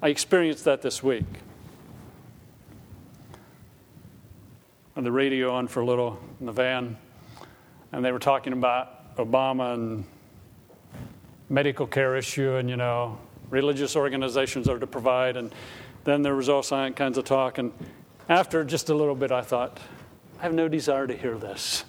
I 0.01 0.07
experienced 0.07 0.63
that 0.63 0.81
this 0.81 1.03
week. 1.03 1.25
On 4.95 5.03
the 5.03 5.11
radio 5.11 5.51
on 5.51 5.67
for 5.67 5.81
a 5.81 5.85
little 5.85 6.17
in 6.39 6.45
the 6.45 6.53
van, 6.53 6.97
and 7.91 8.03
they 8.03 8.13
were 8.13 8.19
talking 8.19 8.53
about 8.53 9.17
Obama 9.17 9.73
and 9.73 10.05
medical 11.49 11.85
care 11.85 12.15
issue, 12.15 12.55
and 12.55 12.69
you 12.69 12.77
know, 12.77 13.19
religious 13.49 13.97
organizations 13.97 14.69
are 14.69 14.79
to 14.79 14.87
provide, 14.87 15.35
and 15.35 15.53
then 16.05 16.21
there 16.21 16.35
was 16.35 16.47
all 16.47 16.63
kinds 16.63 17.17
of 17.17 17.25
talk. 17.25 17.57
And 17.57 17.73
after 18.29 18.63
just 18.63 18.89
a 18.89 18.95
little 18.95 19.15
bit, 19.15 19.33
I 19.33 19.41
thought, 19.41 19.79
I 20.39 20.43
have 20.43 20.53
no 20.53 20.69
desire 20.69 21.07
to 21.07 21.17
hear 21.17 21.37
this. 21.37 21.83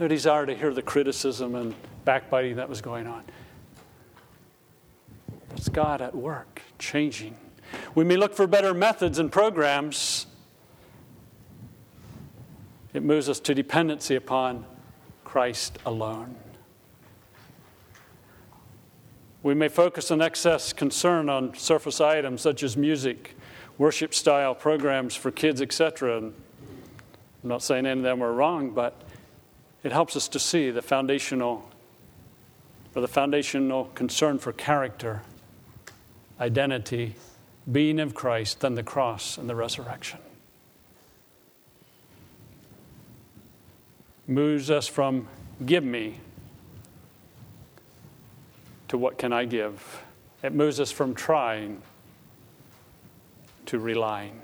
No 0.00 0.08
desire 0.08 0.46
to 0.46 0.54
hear 0.54 0.72
the 0.72 0.80
criticism 0.80 1.54
and 1.54 1.74
backbiting 2.06 2.56
that 2.56 2.68
was 2.68 2.80
going 2.80 3.06
on. 3.06 3.24
That's 5.58 5.70
God 5.70 6.00
at 6.00 6.14
work, 6.14 6.62
changing. 6.78 7.36
We 7.96 8.04
may 8.04 8.16
look 8.16 8.32
for 8.32 8.46
better 8.46 8.72
methods 8.72 9.18
and 9.18 9.32
programs. 9.32 10.26
It 12.94 13.02
moves 13.02 13.28
us 13.28 13.40
to 13.40 13.56
dependency 13.56 14.14
upon 14.14 14.64
Christ 15.24 15.78
alone. 15.84 16.36
We 19.42 19.52
may 19.54 19.66
focus 19.66 20.12
an 20.12 20.22
excess 20.22 20.72
concern 20.72 21.28
on 21.28 21.56
surface 21.56 22.00
items 22.00 22.40
such 22.40 22.62
as 22.62 22.76
music, 22.76 23.36
worship 23.78 24.14
style 24.14 24.54
programs 24.54 25.16
for 25.16 25.32
kids, 25.32 25.60
etc. 25.60 26.18
I'm 26.18 26.34
not 27.42 27.64
saying 27.64 27.84
any 27.84 27.98
of 27.98 28.04
them 28.04 28.22
are 28.22 28.32
wrong, 28.32 28.70
but 28.70 29.02
it 29.82 29.90
helps 29.90 30.14
us 30.14 30.28
to 30.28 30.38
see 30.38 30.70
the 30.70 30.82
foundational 30.82 31.68
or 32.94 33.00
the 33.00 33.08
foundational 33.08 33.86
concern 33.96 34.38
for 34.38 34.52
character, 34.52 35.22
identity, 36.40 37.14
being 37.70 38.00
of 38.00 38.14
Christ, 38.14 38.60
than 38.60 38.74
the 38.74 38.82
cross 38.82 39.38
and 39.38 39.48
the 39.48 39.54
resurrection. 39.54 40.20
Moves 44.26 44.70
us 44.70 44.86
from 44.88 45.26
give 45.64 45.84
me 45.84 46.20
to 48.88 48.98
what 48.98 49.18
can 49.18 49.32
I 49.32 49.44
give. 49.44 50.02
It 50.42 50.54
moves 50.54 50.80
us 50.80 50.90
from 50.90 51.14
trying 51.14 51.82
to 53.66 53.78
relying. 53.78 54.40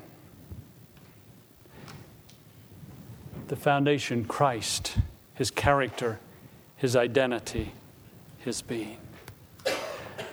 The 3.49 3.57
foundation 3.57 4.25
Christ, 4.25 4.97
His 5.35 5.51
character, 5.51 6.19
His 6.77 6.97
identity, 6.97 7.73
His 8.39 8.63
being. 8.63 8.99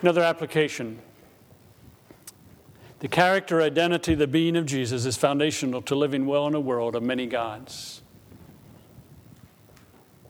Another 0.00 0.22
application. 0.22 0.98
The 3.02 3.08
character, 3.08 3.60
identity, 3.60 4.14
the 4.14 4.28
being 4.28 4.54
of 4.54 4.64
Jesus 4.64 5.06
is 5.06 5.16
foundational 5.16 5.82
to 5.82 5.96
living 5.96 6.24
well 6.24 6.46
in 6.46 6.54
a 6.54 6.60
world 6.60 6.94
of 6.94 7.02
many 7.02 7.26
gods. 7.26 8.00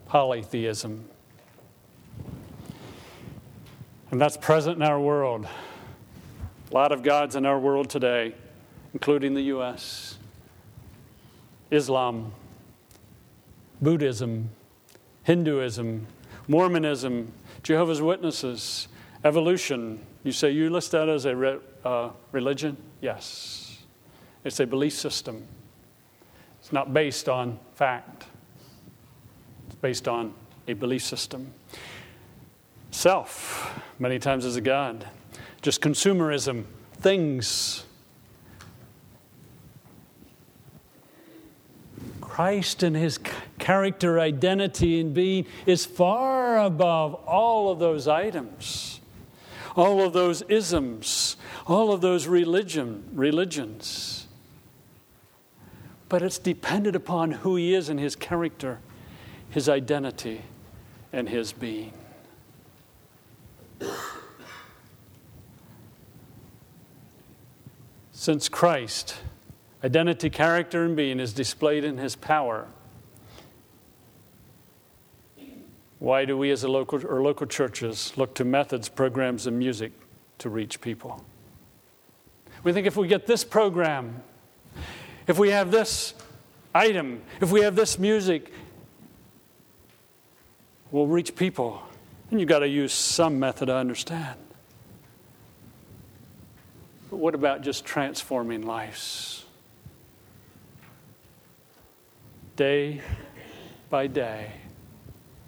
Polytheism, 0.07 1.07
and 4.09 4.19
that's 4.19 4.37
present 4.37 4.77
in 4.77 4.81
our 4.81 4.99
world. 4.99 5.47
A 6.71 6.73
lot 6.73 6.91
of 6.91 7.03
gods 7.03 7.35
in 7.35 7.45
our 7.45 7.59
world 7.59 7.91
today, 7.91 8.33
including 8.91 9.35
the 9.35 9.43
U.S., 9.43 10.17
Islam, 11.69 12.33
Buddhism, 13.83 14.49
Hinduism, 15.21 16.07
Mormonism, 16.47 17.33
Jehovah's 17.61 18.01
Witnesses, 18.01 18.87
evolution. 19.23 20.03
You 20.23 20.31
say 20.31 20.49
you 20.49 20.71
list 20.71 20.91
that 20.93 21.07
as 21.07 21.25
a 21.25 21.35
re- 21.35 21.59
uh, 21.83 22.09
religion? 22.31 22.77
Yes. 23.01 23.83
It's 24.43 24.59
a 24.59 24.67
belief 24.67 24.93
system. 24.93 25.47
It's 26.59 26.71
not 26.71 26.93
based 26.93 27.27
on 27.27 27.59
fact, 27.75 28.25
it's 29.67 29.75
based 29.75 30.07
on 30.07 30.33
a 30.67 30.73
belief 30.73 31.03
system. 31.03 31.53
Self, 32.91 33.79
many 33.99 34.19
times 34.19 34.45
as 34.45 34.55
a 34.55 34.61
God. 34.61 35.07
Just 35.61 35.81
consumerism, 35.81 36.65
things. 36.93 37.85
Christ 42.21 42.81
and 42.81 42.95
his 42.95 43.19
character, 43.59 44.19
identity, 44.19 44.99
and 44.99 45.13
being 45.13 45.45
is 45.65 45.85
far 45.85 46.57
above 46.59 47.13
all 47.13 47.71
of 47.71 47.79
those 47.79 48.07
items, 48.07 49.01
all 49.75 50.01
of 50.01 50.13
those 50.13 50.41
isms, 50.43 51.35
all 51.67 51.91
of 51.91 52.01
those 52.01 52.27
religion, 52.27 53.03
religions. 53.13 54.27
But 56.09 56.21
it's 56.21 56.37
dependent 56.37 56.95
upon 56.95 57.31
who 57.31 57.55
he 57.55 57.73
is 57.73 57.89
and 57.89 57.99
his 57.99 58.15
character, 58.15 58.79
his 59.49 59.67
identity, 59.67 60.41
and 61.11 61.29
his 61.29 61.53
being. 61.53 61.93
Since 68.11 68.47
Christ, 68.47 69.17
identity, 69.83 70.29
character, 70.29 70.85
and 70.85 70.95
being 70.95 71.19
is 71.19 71.33
displayed 71.33 71.83
in 71.83 71.97
his 71.97 72.15
power, 72.15 72.67
why 76.03 76.25
do 76.25 76.37
we 76.37 76.51
as 76.51 76.65
a 76.65 76.67
local 76.67 77.01
or 77.07 77.21
local 77.21 77.47
churches 77.47 78.11
look 78.17 78.35
to 78.35 78.43
methods, 78.43 78.89
programs, 78.89 79.47
and 79.47 79.57
music 79.57 79.93
to 80.37 80.49
reach 80.49 80.81
people? 80.81 81.23
We 82.61 82.73
think 82.73 82.85
if 82.85 82.97
we 82.97 83.07
get 83.07 83.25
this 83.25 83.45
program, 83.45 84.21
if 85.27 85.39
we 85.39 85.51
have 85.51 85.71
this 85.71 86.13
item, 86.75 87.21
if 87.39 87.53
we 87.53 87.61
have 87.61 87.77
this 87.77 87.97
music, 87.97 88.51
we'll 90.91 91.07
reach 91.07 91.37
people. 91.37 91.81
And 92.29 92.37
you've 92.41 92.49
got 92.49 92.59
to 92.59 92.67
use 92.67 92.91
some 92.91 93.39
method 93.39 93.67
to 93.67 93.75
understand. 93.75 94.37
But 97.11 97.15
what 97.15 97.33
about 97.33 97.61
just 97.61 97.85
transforming 97.85 98.63
lives? 98.63 99.45
Day 102.57 102.99
by 103.89 104.07
day 104.07 104.51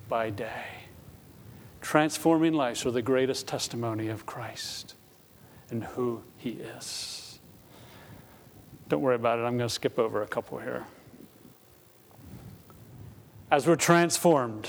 by 0.07 0.29
day. 0.29 0.65
Transforming 1.81 2.53
lives 2.53 2.85
are 2.85 2.91
the 2.91 3.01
greatest 3.01 3.47
testimony 3.47 4.07
of 4.07 4.25
Christ 4.25 4.95
and 5.69 5.83
who 5.83 6.23
He 6.37 6.51
is. 6.51 7.39
Don't 8.87 9.01
worry 9.01 9.15
about 9.15 9.39
it, 9.39 9.43
I'm 9.43 9.58
going 9.58 9.67
to 9.67 9.73
skip 9.73 9.97
over 9.97 10.21
a 10.21 10.27
couple 10.27 10.60
here. 10.60 10.85
As 13.49 13.67
we're 13.67 13.75
transformed, 13.75 14.67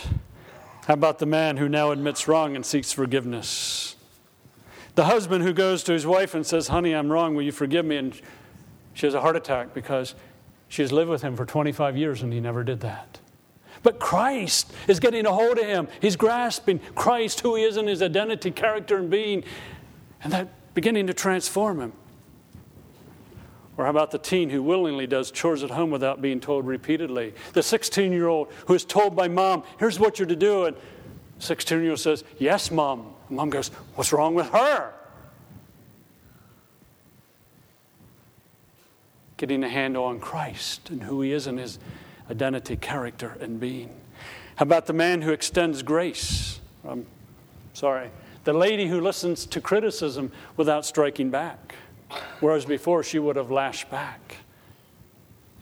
how 0.86 0.94
about 0.94 1.18
the 1.18 1.26
man 1.26 1.56
who 1.56 1.68
now 1.68 1.90
admits 1.90 2.28
wrong 2.28 2.54
and 2.54 2.64
seeks 2.64 2.92
forgiveness? 2.92 3.96
The 4.94 5.04
husband 5.04 5.44
who 5.44 5.52
goes 5.52 5.82
to 5.84 5.92
his 5.92 6.06
wife 6.06 6.34
and 6.34 6.46
says, 6.46 6.68
Honey, 6.68 6.94
I'm 6.94 7.10
wrong, 7.10 7.34
will 7.34 7.42
you 7.42 7.52
forgive 7.52 7.84
me? 7.84 7.96
And 7.96 8.18
she 8.94 9.06
has 9.06 9.14
a 9.14 9.20
heart 9.20 9.36
attack 9.36 9.74
because 9.74 10.14
she 10.68 10.82
has 10.82 10.92
lived 10.92 11.10
with 11.10 11.22
him 11.22 11.36
for 11.36 11.44
25 11.44 11.96
years 11.96 12.22
and 12.22 12.32
he 12.32 12.40
never 12.40 12.64
did 12.64 12.80
that. 12.80 13.18
But 13.82 13.98
Christ 13.98 14.72
is 14.88 15.00
getting 15.00 15.26
a 15.26 15.32
hold 15.32 15.58
of 15.58 15.64
him. 15.64 15.88
He's 16.00 16.16
grasping 16.16 16.80
Christ, 16.94 17.40
who 17.40 17.56
he 17.56 17.62
is 17.64 17.76
in 17.76 17.86
his 17.86 18.02
identity, 18.02 18.50
character, 18.50 18.98
and 18.98 19.10
being, 19.10 19.44
and 20.22 20.32
that 20.32 20.74
beginning 20.74 21.06
to 21.06 21.14
transform 21.14 21.80
him. 21.80 21.92
Or 23.76 23.84
how 23.84 23.90
about 23.90 24.10
the 24.10 24.18
teen 24.18 24.48
who 24.50 24.62
willingly 24.62 25.06
does 25.06 25.30
chores 25.30 25.62
at 25.62 25.70
home 25.70 25.90
without 25.90 26.22
being 26.22 26.40
told 26.40 26.66
repeatedly? 26.66 27.34
The 27.52 27.62
16 27.62 28.10
year 28.10 28.26
old 28.26 28.50
who 28.66 28.74
is 28.74 28.84
told 28.84 29.14
by 29.14 29.28
mom, 29.28 29.64
here's 29.78 29.98
what 29.98 30.18
you're 30.18 30.28
to 30.28 30.36
do. 30.36 30.64
And 30.64 30.76
16 31.38 31.82
year 31.82 31.90
old 31.90 32.00
says, 32.00 32.24
yes, 32.38 32.70
mom. 32.70 33.12
Mom 33.28 33.50
goes, 33.50 33.68
what's 33.94 34.12
wrong 34.12 34.34
with 34.34 34.48
her? 34.50 34.94
Getting 39.36 39.62
a 39.62 39.68
handle 39.68 40.04
on 40.04 40.20
Christ 40.20 40.88
and 40.88 41.02
who 41.02 41.20
he 41.20 41.32
is 41.32 41.46
and 41.46 41.58
his 41.58 41.78
identity, 42.30 42.76
character, 42.76 43.36
and 43.40 43.60
being. 43.60 43.90
How 44.56 44.62
about 44.62 44.86
the 44.86 44.92
man 44.92 45.22
who 45.22 45.32
extends 45.32 45.82
grace? 45.82 46.60
I'm 46.86 47.06
sorry. 47.72 48.10
The 48.44 48.52
lady 48.52 48.86
who 48.88 49.00
listens 49.00 49.44
to 49.46 49.60
criticism 49.60 50.32
without 50.56 50.86
striking 50.86 51.30
back, 51.30 51.74
whereas 52.40 52.64
before 52.64 53.02
she 53.02 53.18
would 53.18 53.36
have 53.36 53.50
lashed 53.50 53.90
back, 53.90 54.36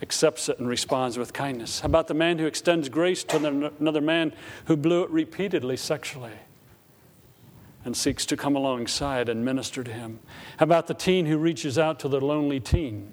accepts 0.02 0.48
it 0.48 0.58
and 0.58 0.68
responds 0.68 1.16
with 1.16 1.32
kindness. 1.32 1.80
How 1.80 1.86
about 1.86 2.08
the 2.08 2.14
man 2.14 2.38
who 2.38 2.46
extends 2.46 2.88
grace 2.88 3.24
to 3.24 3.70
another 3.78 4.00
man 4.00 4.32
who 4.66 4.76
blew 4.76 5.02
it 5.02 5.10
repeatedly 5.10 5.76
sexually? 5.76 6.32
and 7.84 7.96
seeks 7.96 8.24
to 8.26 8.36
come 8.36 8.56
alongside 8.56 9.28
and 9.28 9.44
minister 9.44 9.84
to 9.84 9.92
him? 9.92 10.18
How 10.56 10.64
about 10.64 10.86
the 10.86 10.94
teen 10.94 11.26
who 11.26 11.36
reaches 11.38 11.78
out 11.78 12.00
to 12.00 12.08
the 12.08 12.20
lonely 12.20 12.60
teen 12.60 13.12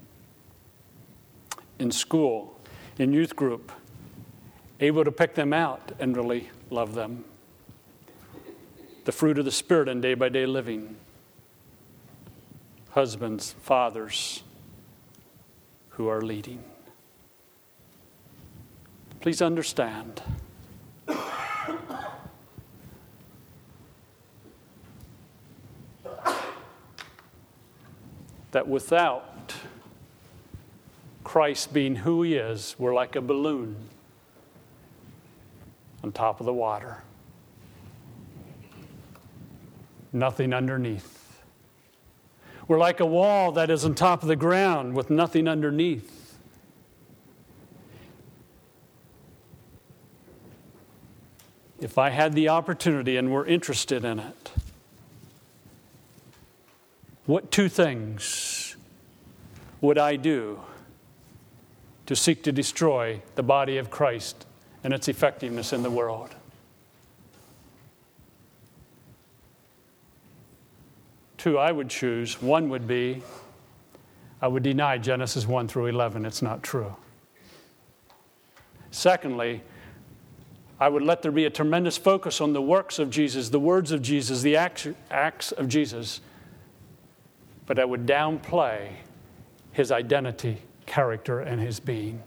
in 1.78 1.92
school, 1.92 2.51
in 3.02 3.12
youth 3.12 3.36
group, 3.36 3.72
able 4.80 5.04
to 5.04 5.12
pick 5.12 5.34
them 5.34 5.52
out 5.54 5.92
and 6.00 6.16
really 6.16 6.52
love 6.70 6.94
them? 6.94 7.26
The 9.06 9.12
fruit 9.12 9.40
of 9.40 9.46
the 9.46 9.52
Spirit 9.52 9.90
in 9.90 10.02
day 10.02 10.14
by 10.14 10.30
day 10.30 10.46
living. 10.46 10.96
Husbands, 12.92 13.56
fathers 13.64 14.44
who 15.90 16.08
are 16.08 16.22
leading. 16.22 16.64
Please 19.20 19.42
understand 19.42 20.22
that 28.52 28.68
without 28.68 29.31
Christ 31.32 31.74
being 31.74 31.96
who 31.96 32.24
He 32.24 32.36
is, 32.36 32.76
we're 32.78 32.94
like 32.94 33.16
a 33.16 33.22
balloon 33.22 33.78
on 36.04 36.12
top 36.12 36.42
of 36.42 36.46
the 36.46 36.52
water. 36.52 37.04
Nothing 40.12 40.52
underneath. 40.54 41.42
We're 42.68 42.80
like 42.80 43.00
a 43.00 43.06
wall 43.06 43.54
that 43.54 43.70
is 43.70 43.86
on 43.86 43.96
top 43.96 44.24
of 44.24 44.28
the 44.28 44.36
ground 44.36 44.94
with 44.94 45.10
nothing 45.10 45.48
underneath. 45.48 46.38
If 51.80 51.98
I 51.98 52.10
had 52.10 52.34
the 52.34 52.50
opportunity 52.50 53.16
and 53.16 53.32
were 53.32 53.46
interested 53.46 54.04
in 54.04 54.20
it, 54.20 54.52
what 57.26 57.52
two 57.52 57.70
things 57.70 58.76
would 59.80 59.98
I 59.98 60.18
do 60.18 60.60
to 62.12 62.16
seek 62.18 62.44
to 62.44 62.52
destroy 62.52 63.22
the 63.36 63.42
body 63.42 63.78
of 63.78 63.90
Christ 63.90 64.46
and 64.84 64.94
its 64.94 65.08
effectiveness 65.08 65.72
in 65.72 65.82
the 65.82 65.90
world? 65.90 66.36
Two 71.38 71.58
I 71.58 71.72
would 71.72 71.90
choose. 71.90 72.42
One 72.42 72.68
would 72.68 72.86
be 72.86 73.22
I 74.42 74.50
would 74.50 74.62
deny 74.62 74.98
Genesis 74.98 75.48
1 75.48 75.70
through 75.70 75.86
11. 75.86 76.26
It's 76.26 76.42
not 76.42 76.62
true. 76.64 76.94
Secondly, 78.90 79.62
I 80.82 80.90
would 80.90 81.04
let 81.04 81.22
there 81.22 81.32
be 81.32 81.46
a 81.46 81.50
tremendous 81.50 81.98
focus 81.98 82.42
on 82.42 82.52
the 82.52 82.62
works 82.62 83.00
of 83.00 83.10
Jesus, 83.10 83.48
the 83.48 83.60
words 83.60 83.94
of 83.94 84.02
Jesus, 84.02 84.42
the 84.42 84.58
acts 84.58 85.52
of 85.54 85.70
Jesus, 85.70 86.20
but 87.68 87.80
I 87.80 87.86
would 87.86 88.06
downplay 88.06 88.90
his 89.72 89.94
identity, 89.94 90.58
character, 90.86 91.40
and 91.40 91.62
his 91.62 91.80
being. 91.80 92.22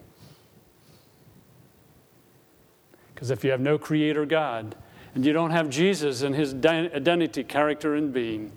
Because 3.14 3.30
if 3.30 3.44
you 3.44 3.50
have 3.50 3.60
no 3.60 3.78
creator 3.78 4.26
God 4.26 4.74
and 5.14 5.24
you 5.24 5.32
don't 5.32 5.52
have 5.52 5.70
Jesus 5.70 6.22
and 6.22 6.34
his 6.34 6.54
identity, 6.54 7.44
character, 7.44 7.94
and 7.94 8.12
being, 8.12 8.50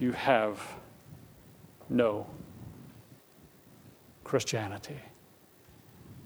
you 0.00 0.12
have 0.12 0.60
no 1.88 2.26
Christianity, 4.24 4.98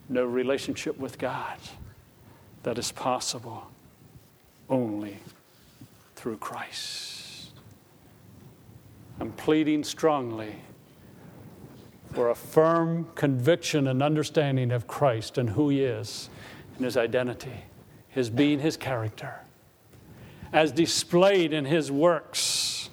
no 0.09 0.25
relationship 0.25 0.99
with 0.99 1.18
God 1.18 1.59
that 2.62 2.79
is 2.79 2.93
possible 2.93 3.70
only 4.68 5.18
through 6.16 6.39
Christ. 6.39 7.51
I'm 9.20 9.33
pleading 9.33 9.85
strongly 9.85 10.57
for 12.14 12.30
a 12.30 12.34
firm 12.34 13.08
conviction 13.16 13.88
and 13.88 14.02
understanding 14.02 14.70
of 14.70 14.86
Christ 14.86 15.36
and 15.36 15.50
who 15.50 15.68
He 15.68 15.82
is 15.82 16.30
and 16.76 16.84
His 16.84 16.96
identity, 16.96 17.64
His 18.08 18.30
being, 18.30 18.60
His 18.60 18.76
character, 18.76 19.40
as 20.52 20.70
displayed 20.70 21.52
in 21.52 21.64
His 21.64 21.90
works, 21.90 22.88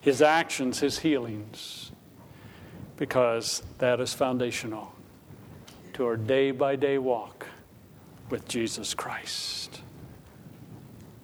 His 0.00 0.20
actions, 0.20 0.80
His 0.80 0.98
healings, 0.98 1.92
because 2.96 3.62
that 3.78 4.00
is 4.00 4.12
foundational 4.12 4.92
to 5.94 6.06
our 6.06 6.16
day 6.16 6.50
by 6.50 6.76
day 6.76 6.98
walk 6.98 7.46
with 8.28 8.46
Jesus 8.48 8.92
Christ. 8.94 9.82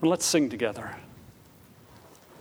Let's 0.02 0.24
sing 0.24 0.50
together 0.50 0.94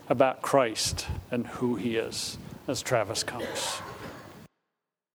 about 0.08 0.42
Christ 0.42 1.08
and 1.32 1.48
who 1.48 1.76
he 1.76 1.96
is 1.96 2.38
as 2.68 2.82
Travis 2.82 3.24
comes. 3.24 3.82